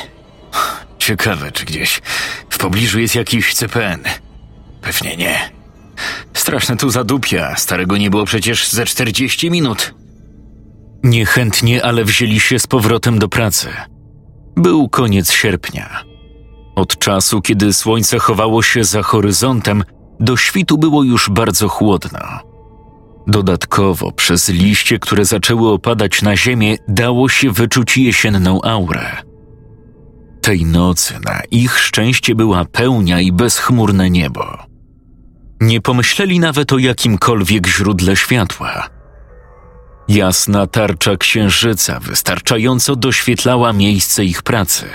Ciekawe, 1.00 1.52
czy 1.52 1.64
gdzieś 1.64 2.02
w 2.50 2.58
pobliżu 2.58 3.00
jest 3.00 3.14
jakiś 3.14 3.54
CPN. 3.54 4.00
Pewnie 4.82 5.16
nie. 5.16 5.50
Straszne 6.34 6.76
tu 6.76 6.90
zadupia. 6.90 7.56
Starego 7.56 7.96
nie 7.96 8.10
było 8.10 8.24
przecież 8.24 8.68
ze 8.68 8.84
40 8.84 9.50
minut. 9.50 9.94
Niechętnie, 11.02 11.84
ale 11.84 12.04
wzięli 12.04 12.40
się 12.40 12.58
z 12.58 12.66
powrotem 12.66 13.18
do 13.18 13.28
pracy. 13.28 13.68
Był 14.56 14.88
koniec 14.88 15.32
sierpnia. 15.32 16.04
Od 16.76 16.98
czasu, 16.98 17.42
kiedy 17.42 17.72
słońce 17.72 18.18
chowało 18.18 18.62
się 18.62 18.84
za 18.84 19.02
horyzontem, 19.02 19.84
do 20.20 20.36
świtu 20.36 20.78
było 20.78 21.02
już 21.02 21.30
bardzo 21.30 21.68
chłodno. 21.68 22.20
Dodatkowo 23.26 24.12
przez 24.12 24.48
liście, 24.48 24.98
które 24.98 25.24
zaczęły 25.24 25.68
opadać 25.72 26.22
na 26.22 26.36
ziemię, 26.36 26.76
dało 26.88 27.28
się 27.28 27.50
wyczuć 27.50 27.98
jesienną 27.98 28.62
aurę. 28.62 29.29
Tej 30.40 30.64
nocy 30.64 31.14
na 31.24 31.40
ich 31.50 31.78
szczęście 31.78 32.34
była 32.34 32.64
pełnia 32.64 33.20
i 33.20 33.32
bezchmurne 33.32 34.10
niebo. 34.10 34.58
Nie 35.60 35.80
pomyśleli 35.80 36.40
nawet 36.40 36.72
o 36.72 36.78
jakimkolwiek 36.78 37.66
źródle 37.66 38.16
światła. 38.16 38.88
Jasna 40.08 40.66
tarcza 40.66 41.16
księżyca 41.16 42.00
wystarczająco 42.00 42.96
doświetlała 42.96 43.72
miejsce 43.72 44.24
ich 44.24 44.42
pracy. 44.42 44.86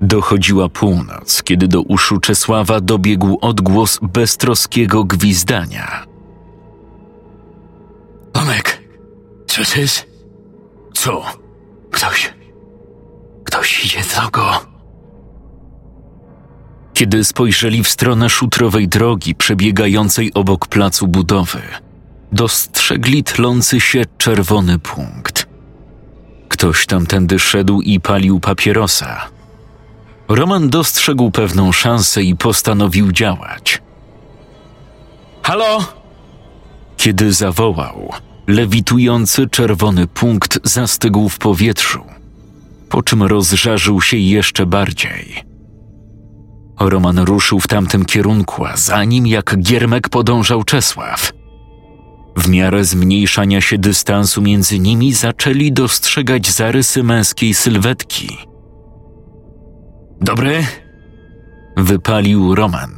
Dochodziła 0.00 0.68
północ, 0.68 1.42
kiedy 1.42 1.68
do 1.68 1.82
uszu 1.82 2.20
Czesława 2.20 2.80
dobiegł 2.80 3.38
odgłos 3.40 3.98
beztroskiego 4.02 5.04
gwizdania. 5.04 6.06
Tomek, 8.32 8.82
co 9.46 9.64
to 9.74 9.80
jest? 9.80 10.06
Co? 10.94 11.22
Ktoś. 11.90 12.37
Idzie 13.84 14.02
drogo. 14.14 14.60
Kiedy 16.94 17.24
spojrzeli 17.24 17.84
w 17.84 17.88
stronę 17.88 18.30
szutrowej 18.30 18.88
drogi 18.88 19.34
przebiegającej 19.34 20.34
obok 20.34 20.66
placu 20.66 21.06
budowy, 21.08 21.62
dostrzegli 22.32 23.24
tlący 23.24 23.80
się 23.80 24.04
czerwony 24.18 24.78
punkt. 24.78 25.46
Ktoś 26.48 26.86
tamtędy 26.86 27.38
szedł 27.38 27.80
i 27.80 28.00
palił 28.00 28.40
papierosa. 28.40 29.28
Roman 30.28 30.70
dostrzegł 30.70 31.30
pewną 31.30 31.72
szansę 31.72 32.22
i 32.22 32.36
postanowił 32.36 33.12
działać. 33.12 33.82
Halo? 35.42 35.84
Kiedy 36.96 37.32
zawołał, 37.32 38.12
lewitujący 38.46 39.48
czerwony 39.48 40.06
punkt 40.06 40.58
zastygł 40.64 41.28
w 41.28 41.38
powietrzu, 41.38 42.04
po 42.88 43.02
czym 43.02 43.22
rozżarzył 43.22 44.00
się 44.00 44.16
jeszcze 44.16 44.66
bardziej. 44.66 45.44
Roman 46.80 47.18
ruszył 47.18 47.60
w 47.60 47.68
tamtym 47.68 48.04
kierunku, 48.04 48.64
a 48.64 48.76
za 48.76 49.04
nim 49.04 49.26
jak 49.26 49.56
giermek 49.60 50.08
podążał 50.08 50.64
Czesław. 50.64 51.32
W 52.36 52.48
miarę 52.48 52.84
zmniejszania 52.84 53.60
się 53.60 53.78
dystansu 53.78 54.42
między 54.42 54.78
nimi 54.78 55.12
zaczęli 55.12 55.72
dostrzegać 55.72 56.50
zarysy 56.50 57.02
męskiej 57.02 57.54
sylwetki. 57.54 58.38
Dobry? 60.20 60.66
Wypalił 61.76 62.54
Roman. 62.54 62.94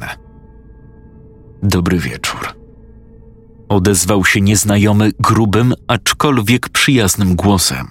Dobry 1.63 1.99
wieczór. 1.99 2.47
Odezwał 3.69 4.25
się 4.25 4.41
nieznajomy 4.41 5.11
grubym, 5.19 5.73
aczkolwiek 5.87 6.69
przyjaznym 6.69 7.35
głosem. 7.35 7.87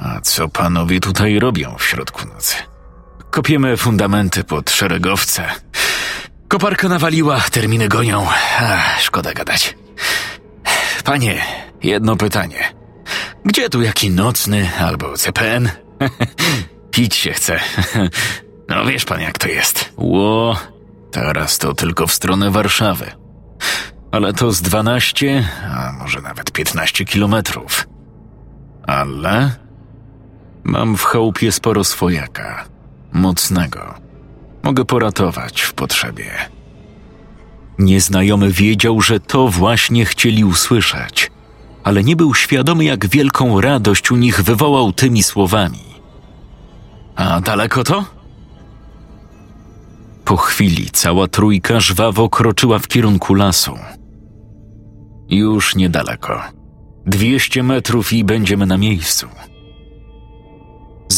A 0.00 0.20
co 0.20 0.48
panowie 0.48 1.00
tutaj 1.00 1.38
robią 1.38 1.76
w 1.78 1.84
środku 1.84 2.28
nocy? 2.34 2.56
Kopiemy 3.30 3.76
fundamenty 3.76 4.44
pod 4.44 4.70
szeregowce. 4.70 5.44
Koparka 6.48 6.88
nawaliła, 6.88 7.40
terminy 7.40 7.88
gonią. 7.88 8.26
Szkoda 9.00 9.32
gadać. 9.32 9.76
Panie, 11.04 11.42
jedno 11.82 12.16
pytanie. 12.16 12.74
Gdzie 13.44 13.68
tu 13.70 13.82
jaki 13.82 14.10
nocny 14.10 14.70
albo 14.80 15.16
CPN? 15.16 15.70
Pić 16.90 17.14
się 17.14 17.32
chce. 17.32 17.60
No 18.68 18.84
wiesz 18.84 19.04
pan 19.04 19.20
jak 19.20 19.38
to 19.38 19.48
jest. 19.48 19.92
Ło, 19.96 20.56
teraz 21.10 21.58
to 21.58 21.74
tylko 21.74 22.06
w 22.06 22.12
stronę 22.12 22.50
Warszawy. 22.50 23.12
Ale 24.12 24.32
to 24.32 24.52
z 24.52 24.62
12, 24.62 25.48
a 25.64 25.92
może 25.92 26.20
nawet 26.20 26.52
15 26.52 27.04
kilometrów. 27.04 27.88
Ale 28.86 29.50
mam 30.64 30.96
w 30.96 31.04
chałupie 31.04 31.52
sporo 31.52 31.84
swojaka. 31.84 32.64
Mocnego. 33.12 33.94
Mogę 34.62 34.84
poratować 34.84 35.60
w 35.60 35.72
potrzebie. 35.72 36.30
Nieznajomy 37.78 38.50
wiedział, 38.50 39.00
że 39.00 39.20
to 39.20 39.48
właśnie 39.48 40.04
chcieli 40.04 40.44
usłyszeć, 40.44 41.30
ale 41.84 42.04
nie 42.04 42.16
był 42.16 42.34
świadomy, 42.34 42.84
jak 42.84 43.06
wielką 43.06 43.60
radość 43.60 44.10
u 44.10 44.16
nich 44.16 44.42
wywołał 44.42 44.92
tymi 44.92 45.22
słowami. 45.22 45.84
A 47.16 47.40
daleko 47.40 47.84
to? 47.84 48.04
Po 50.24 50.36
chwili 50.36 50.90
cała 50.90 51.28
trójka 51.28 51.80
żwawo 51.80 52.28
kroczyła 52.28 52.78
w 52.78 52.88
kierunku 52.88 53.34
lasu. 53.34 53.78
Już 55.28 55.76
niedaleko. 55.76 56.42
Dwieście 57.06 57.62
metrów 57.62 58.12
i 58.12 58.24
będziemy 58.24 58.66
na 58.66 58.78
miejscu. 58.78 59.28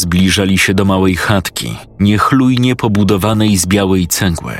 Zbliżali 0.03 0.57
się 0.57 0.73
do 0.73 0.85
małej 0.85 1.15
chatki, 1.15 1.77
niechlujnie 1.99 2.75
pobudowanej 2.75 3.57
z 3.57 3.65
białej 3.65 4.07
cegły. 4.07 4.55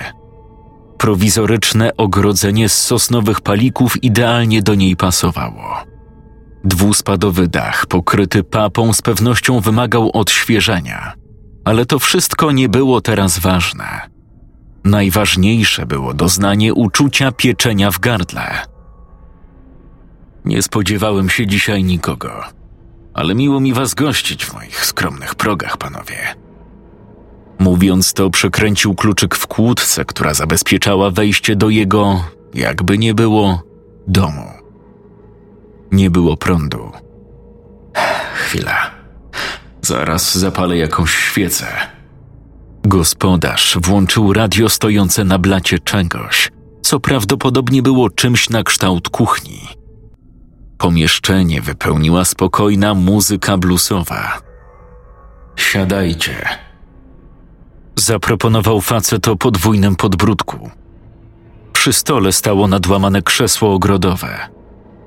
Prowizoryczne 0.97 1.97
ogrodzenie 1.97 2.69
z 2.69 2.81
sosnowych 2.81 3.41
palików 3.41 4.03
idealnie 4.03 4.61
do 4.61 4.75
niej 4.75 4.95
pasowało. 4.95 5.83
Dwuspadowy 6.63 7.47
dach 7.47 7.85
pokryty 7.85 8.43
papą 8.43 8.93
z 8.93 9.01
pewnością 9.01 9.59
wymagał 9.59 10.11
odświeżenia, 10.13 11.13
ale 11.65 11.85
to 11.85 11.99
wszystko 11.99 12.51
nie 12.51 12.69
było 12.69 13.01
teraz 13.01 13.39
ważne. 13.39 14.01
Najważniejsze 14.83 15.85
było 15.85 16.13
doznanie 16.13 16.73
uczucia 16.73 17.31
pieczenia 17.31 17.91
w 17.91 17.99
gardle. 17.99 18.59
Nie 20.45 20.61
spodziewałem 20.61 21.29
się 21.29 21.47
dzisiaj 21.47 21.83
nikogo, 21.83 22.43
ale 23.13 23.35
miło 23.35 23.59
mi 23.59 23.73
was 23.73 23.93
gościć 23.93 24.45
w 24.45 24.53
moich 24.53 24.85
skromnych 24.85 25.35
progach, 25.35 25.77
panowie. 25.77 26.35
Mówiąc 27.59 28.13
to, 28.13 28.29
przekręcił 28.29 28.95
kluczyk 28.95 29.35
w 29.35 29.47
kłódce, 29.47 30.05
która 30.05 30.33
zabezpieczała 30.33 31.09
wejście 31.09 31.55
do 31.55 31.69
jego, 31.69 32.23
jakby 32.53 32.97
nie 32.97 33.13
było, 33.13 33.63
domu. 34.07 34.51
Nie 35.91 36.09
było 36.09 36.37
prądu. 36.37 36.91
Chwila. 38.35 38.91
Zaraz 39.81 40.37
zapalę 40.37 40.77
jakąś 40.77 41.15
świecę. 41.15 41.67
Gospodarz 42.83 43.77
włączył 43.81 44.33
radio 44.33 44.69
stojące 44.69 45.23
na 45.23 45.39
blacie 45.39 45.79
czegoś, 45.79 46.51
co 46.81 46.99
prawdopodobnie 46.99 47.81
było 47.81 48.09
czymś 48.09 48.49
na 48.49 48.63
kształt 48.63 49.09
kuchni. 49.09 49.82
Pomieszczenie 50.83 51.61
wypełniła 51.61 52.25
spokojna 52.25 52.93
muzyka 52.93 53.57
bluesowa. 53.57 54.41
Siadajcie. 55.55 56.47
Zaproponował 57.95 58.81
facet 58.81 59.27
o 59.27 59.35
podwójnym 59.35 59.95
podbródku. 59.95 60.69
Przy 61.73 61.93
stole 61.93 62.31
stało 62.31 62.67
nadłamane 62.67 63.21
krzesło 63.21 63.73
ogrodowe. 63.73 64.37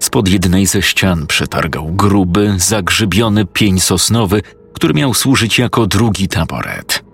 Spod 0.01 0.29
jednej 0.29 0.67
ze 0.67 0.83
ścian 0.83 1.27
przetargał 1.27 1.87
gruby, 1.87 2.55
zagrzybiony 2.57 3.47
pień 3.47 3.81
sosnowy, 3.81 4.43
który 4.75 4.95
miał 4.95 5.15
służyć 5.15 5.59
jako 5.59 5.87
drugi 5.87 6.29
taboret. 6.29 7.05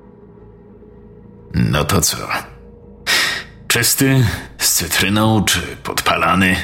No 1.55 1.85
to 1.85 2.01
co? 2.01 2.17
Czysty, 3.69 4.27
z 4.59 4.73
cytryną 4.73 5.45
czy 5.45 5.61
podpalany? 5.83 6.57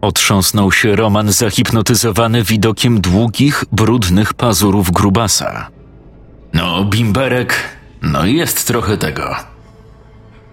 Otrząsnął 0.00 0.72
się 0.72 0.96
Roman 0.96 1.32
zahipnotyzowany 1.32 2.42
widokiem 2.42 3.00
długich, 3.00 3.64
brudnych 3.72 4.34
pazurów 4.34 4.90
grubasa. 4.90 5.68
No, 6.52 6.84
bimberek, 6.84 7.54
no 8.02 8.26
jest 8.26 8.66
trochę 8.66 8.96
tego. 8.96 9.36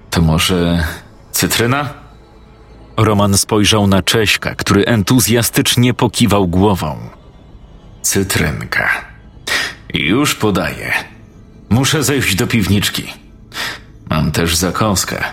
To 0.10 0.22
może 0.22 0.84
cytryna? 1.32 1.90
Roman 2.98 3.38
spojrzał 3.38 3.88
na 3.88 4.02
Cześka, 4.04 4.56
który 4.56 4.86
entuzjastycznie 4.86 5.94
pokiwał 5.94 6.48
głową. 6.48 6.98
Cytrynka. 8.02 8.90
Już 9.94 10.36
podaję. 10.36 10.94
Muszę 11.70 12.04
zejść 12.04 12.36
do 12.36 12.48
piwniczki. 12.48 13.14
Mam 14.10 14.32
też 14.32 14.56
zakąskę. 14.56 15.24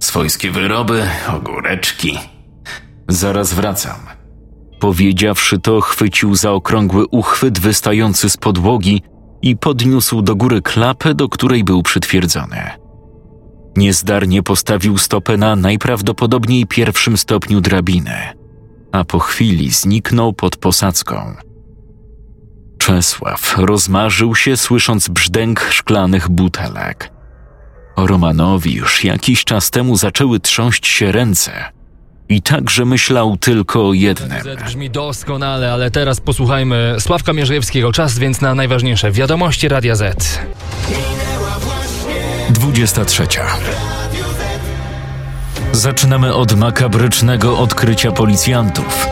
Swojskie 0.00 0.50
wyroby, 0.50 1.08
ogóreczki. 1.28 2.18
Zaraz 3.08 3.52
wracam. 3.52 4.00
Powiedziawszy 4.80 5.58
to, 5.58 5.80
chwycił 5.80 6.34
za 6.34 6.52
okrągły 6.52 7.06
uchwyt 7.06 7.58
wystający 7.58 8.30
z 8.30 8.36
podłogi 8.36 9.02
i 9.42 9.56
podniósł 9.56 10.22
do 10.22 10.36
góry 10.36 10.62
klapę, 10.62 11.14
do 11.14 11.28
której 11.28 11.64
był 11.64 11.82
przytwierdzony. 11.82 12.70
Niezdarnie 13.76 14.42
postawił 14.42 14.98
stopę 14.98 15.36
na 15.36 15.56
najprawdopodobniej 15.56 16.66
pierwszym 16.66 17.16
stopniu 17.16 17.60
drabiny, 17.60 18.16
a 18.92 19.04
po 19.04 19.18
chwili 19.18 19.70
zniknął 19.70 20.32
pod 20.32 20.56
posadzką. 20.56 21.34
Czesław 22.78 23.54
rozmarzył 23.58 24.34
się, 24.34 24.56
słysząc 24.56 25.08
brzdęk 25.08 25.60
szklanych 25.70 26.28
butelek. 26.28 27.12
Romanowi 27.96 28.74
już 28.74 29.04
jakiś 29.04 29.44
czas 29.44 29.70
temu 29.70 29.96
zaczęły 29.96 30.40
trząść 30.40 30.86
się 30.86 31.12
ręce 31.12 31.81
i 32.32 32.42
także 32.42 32.84
myślał 32.84 33.36
tylko 33.36 33.88
o 33.88 33.92
jednym. 33.92 34.38
Brzmi 34.64 34.90
doskonale, 34.90 35.72
ale 35.72 35.90
teraz 35.90 36.20
posłuchajmy 36.20 36.96
Sławka 36.98 37.32
Mierzejewskiego. 37.32 37.92
Czas 37.92 38.18
więc 38.18 38.40
na 38.40 38.54
najważniejsze 38.54 39.12
wiadomości 39.12 39.68
Radia 39.68 39.96
Z. 39.96 40.38
23. 42.50 43.26
Zaczynamy 45.72 46.34
od 46.34 46.56
makabrycznego 46.56 47.58
odkrycia 47.58 48.12
policjantów. 48.12 49.06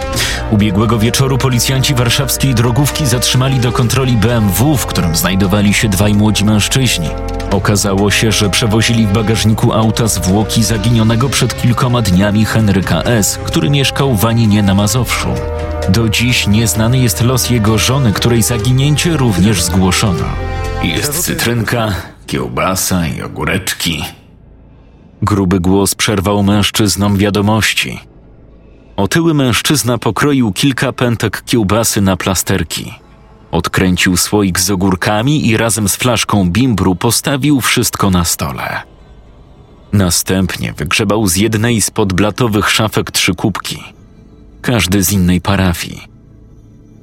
Ubiegłego 0.50 0.98
wieczoru 0.98 1.38
policjanci 1.38 1.94
warszawskiej 1.94 2.54
drogówki 2.54 3.06
zatrzymali 3.06 3.60
do 3.60 3.72
kontroli 3.72 4.16
BMW, 4.16 4.76
w 4.76 4.86
którym 4.86 5.16
znajdowali 5.16 5.74
się 5.74 5.88
dwaj 5.88 6.14
młodzi 6.14 6.44
mężczyźni. 6.44 7.08
Okazało 7.50 8.10
się, 8.10 8.32
że 8.32 8.50
przewozili 8.50 9.06
w 9.06 9.12
bagażniku 9.12 9.72
auta 9.72 10.06
zwłoki 10.06 10.62
zaginionego 10.62 11.28
przed 11.28 11.62
kilkoma 11.62 12.02
dniami 12.02 12.44
Henryka 12.44 13.02
S., 13.02 13.38
który 13.44 13.70
mieszkał 13.70 14.16
w 14.16 14.24
Aninie 14.24 14.62
na 14.62 14.74
Mazowszu. 14.74 15.28
Do 15.88 16.08
dziś 16.08 16.46
nieznany 16.46 16.98
jest 16.98 17.20
los 17.20 17.50
jego 17.50 17.78
żony, 17.78 18.12
której 18.12 18.42
zaginięcie 18.42 19.16
również 19.16 19.62
zgłoszono. 19.62 20.24
Jest 20.82 21.22
cytrynka, 21.22 21.92
kiełbasa 22.26 23.06
i 23.06 23.22
ogóreczki. 23.22 24.04
Gruby 25.22 25.60
głos 25.60 25.94
przerwał 25.94 26.42
mężczyznom 26.42 27.16
wiadomości. 27.16 28.00
Otyły 28.96 29.34
mężczyzna 29.34 29.98
pokroił 29.98 30.52
kilka 30.52 30.92
pętek 30.92 31.42
kiełbasy 31.46 32.00
na 32.00 32.16
plasterki. 32.16 32.94
Odkręcił 33.50 34.16
słoik 34.16 34.60
z 34.60 34.70
ogórkami 34.70 35.48
i 35.48 35.56
razem 35.56 35.88
z 35.88 35.96
flaszką 35.96 36.50
bimbru 36.50 36.94
postawił 36.94 37.60
wszystko 37.60 38.10
na 38.10 38.24
stole. 38.24 38.82
Następnie 39.92 40.72
wygrzebał 40.72 41.26
z 41.26 41.36
jednej 41.36 41.80
z 41.80 41.90
podblatowych 41.90 42.70
szafek 42.70 43.10
trzy 43.10 43.34
kubki. 43.34 43.82
Każdy 44.62 45.02
z 45.02 45.12
innej 45.12 45.40
parafii. 45.40 46.08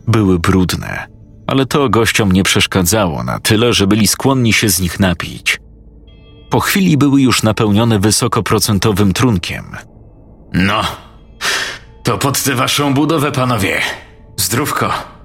Były 0.07 0.39
brudne, 0.39 1.07
ale 1.47 1.65
to 1.65 1.89
gościom 1.89 2.31
nie 2.31 2.43
przeszkadzało 2.43 3.23
na 3.23 3.39
tyle, 3.39 3.73
że 3.73 3.87
byli 3.87 4.07
skłonni 4.07 4.53
się 4.53 4.69
z 4.69 4.79
nich 4.79 4.99
napić. 4.99 5.59
Po 6.49 6.59
chwili 6.59 6.97
były 6.97 7.21
już 7.21 7.43
napełnione 7.43 7.99
wysokoprocentowym 7.99 9.13
trunkiem. 9.13 9.65
No, 10.53 10.81
to 12.03 12.17
pod 12.17 12.43
tę 12.43 12.55
waszą 12.55 12.93
budowę, 12.93 13.31
panowie. 13.31 13.81
Zdrówko. 14.37 15.16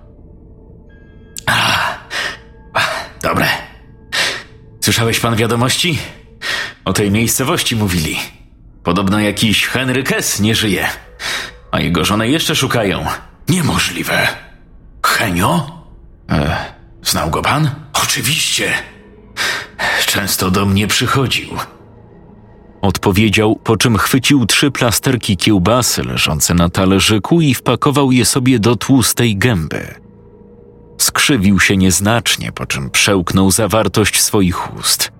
Dobre. 3.22 3.46
Słyszałeś 4.80 5.20
pan 5.20 5.36
wiadomości? 5.36 5.98
O 6.84 6.92
tej 6.92 7.10
miejscowości 7.10 7.76
mówili. 7.76 8.16
Podobno 8.84 9.20
jakiś 9.20 9.66
Henryk 9.66 10.12
S. 10.12 10.40
nie 10.40 10.54
żyje, 10.54 10.88
a 11.70 11.80
jego 11.80 12.04
żonę 12.04 12.28
jeszcze 12.28 12.56
szukają. 12.56 13.06
Niemożliwe. 13.48 14.28
Henio? 15.06 15.82
E, 16.30 16.56
znał 17.02 17.30
go 17.30 17.42
pan? 17.42 17.70
Oczywiście. 17.92 18.72
Często 20.06 20.50
do 20.50 20.66
mnie 20.66 20.86
przychodził. 20.86 21.48
Odpowiedział, 22.82 23.56
po 23.56 23.76
czym 23.76 23.98
chwycił 23.98 24.46
trzy 24.46 24.70
plasterki 24.70 25.36
kiełbasy 25.36 26.02
leżące 26.02 26.54
na 26.54 26.68
talerzyku 26.68 27.40
i 27.40 27.54
wpakował 27.54 28.12
je 28.12 28.24
sobie 28.24 28.58
do 28.58 28.76
tłustej 28.76 29.36
gęby. 29.36 30.01
Skrzywił 31.22 31.60
się 31.60 31.76
nieznacznie, 31.76 32.52
po 32.52 32.66
czym 32.66 32.90
przełknął 32.90 33.50
zawartość 33.50 34.20
swoich 34.20 34.76
ust. 34.76 35.12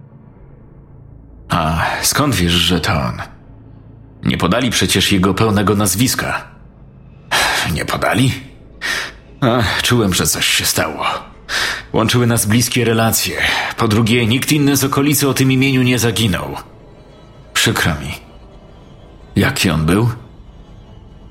A 1.49 1.87
skąd 2.03 2.35
wiesz, 2.35 2.53
że 2.53 2.81
to 2.81 2.93
on? 2.93 3.23
Nie 4.25 4.37
podali 4.37 4.71
przecież 4.71 5.13
jego 5.13 5.35
pełnego 5.35 5.75
nazwiska. 5.75 6.45
Nie 7.75 7.85
podali? 7.85 8.33
Czułem, 9.83 10.15
że 10.15 10.27
coś 10.27 10.47
się 10.47 10.65
stało. 10.65 11.05
Łączyły 11.93 12.27
nas 12.27 12.47
bliskie 12.47 12.85
relacje. 12.85 13.37
Po 13.77 13.89
drugie, 13.89 14.27
nikt 14.27 14.53
inny 14.53 14.77
z 14.77 14.85
okolicy 14.85 15.29
o 15.29 15.35
tym 15.35 15.53
imieniu 15.53 15.83
nie 15.83 15.99
zaginął. 15.99 16.57
Przykro 17.55 17.93
mi. 17.95 18.13
Jaki 19.37 19.71
on 19.71 19.87
był? 19.87 20.11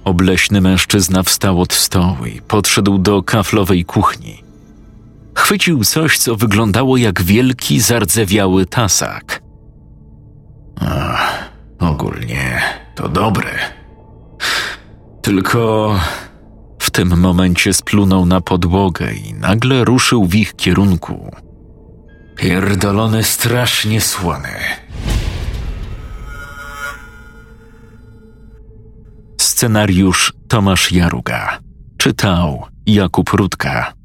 Obleśny 0.06 0.62
mężczyzna 0.62 1.24
wstał 1.24 1.62
od 1.62 1.74
stołu 1.74 2.26
i 2.26 2.42
podszedł 2.42 2.98
do 2.98 3.24
kaflowej 3.24 3.86
kuchni. 3.86 4.41
Chwycił 5.42 5.84
coś, 5.84 6.18
co 6.18 6.36
wyglądało 6.36 6.98
jak 6.98 7.22
wielki, 7.22 7.80
zardzewiały 7.80 8.66
tasak. 8.66 9.42
Ach, 10.82 11.50
ogólnie 11.80 12.62
to 12.96 13.10
dobre. 13.10 13.52
Tylko 15.22 15.96
W 16.80 16.92
tym 16.92 17.20
momencie 17.20 17.74
splunął 17.74 18.26
na 18.26 18.42
podłogę 18.42 19.14
i 19.14 19.34
nagle 19.34 19.86
ruszył 19.86 20.26
w 20.26 20.36
ich 20.36 20.56
kierunku. 20.56 21.36
pierdolony 22.38 23.24
strasznie 23.24 24.02
słony. 24.02 24.56
Scenariusz 29.42 30.34
Tomasz 30.48 30.92
Jaruga. 30.92 31.60
Czytał 31.98 32.66
Jakub 32.86 33.30
Rutka. 33.30 34.01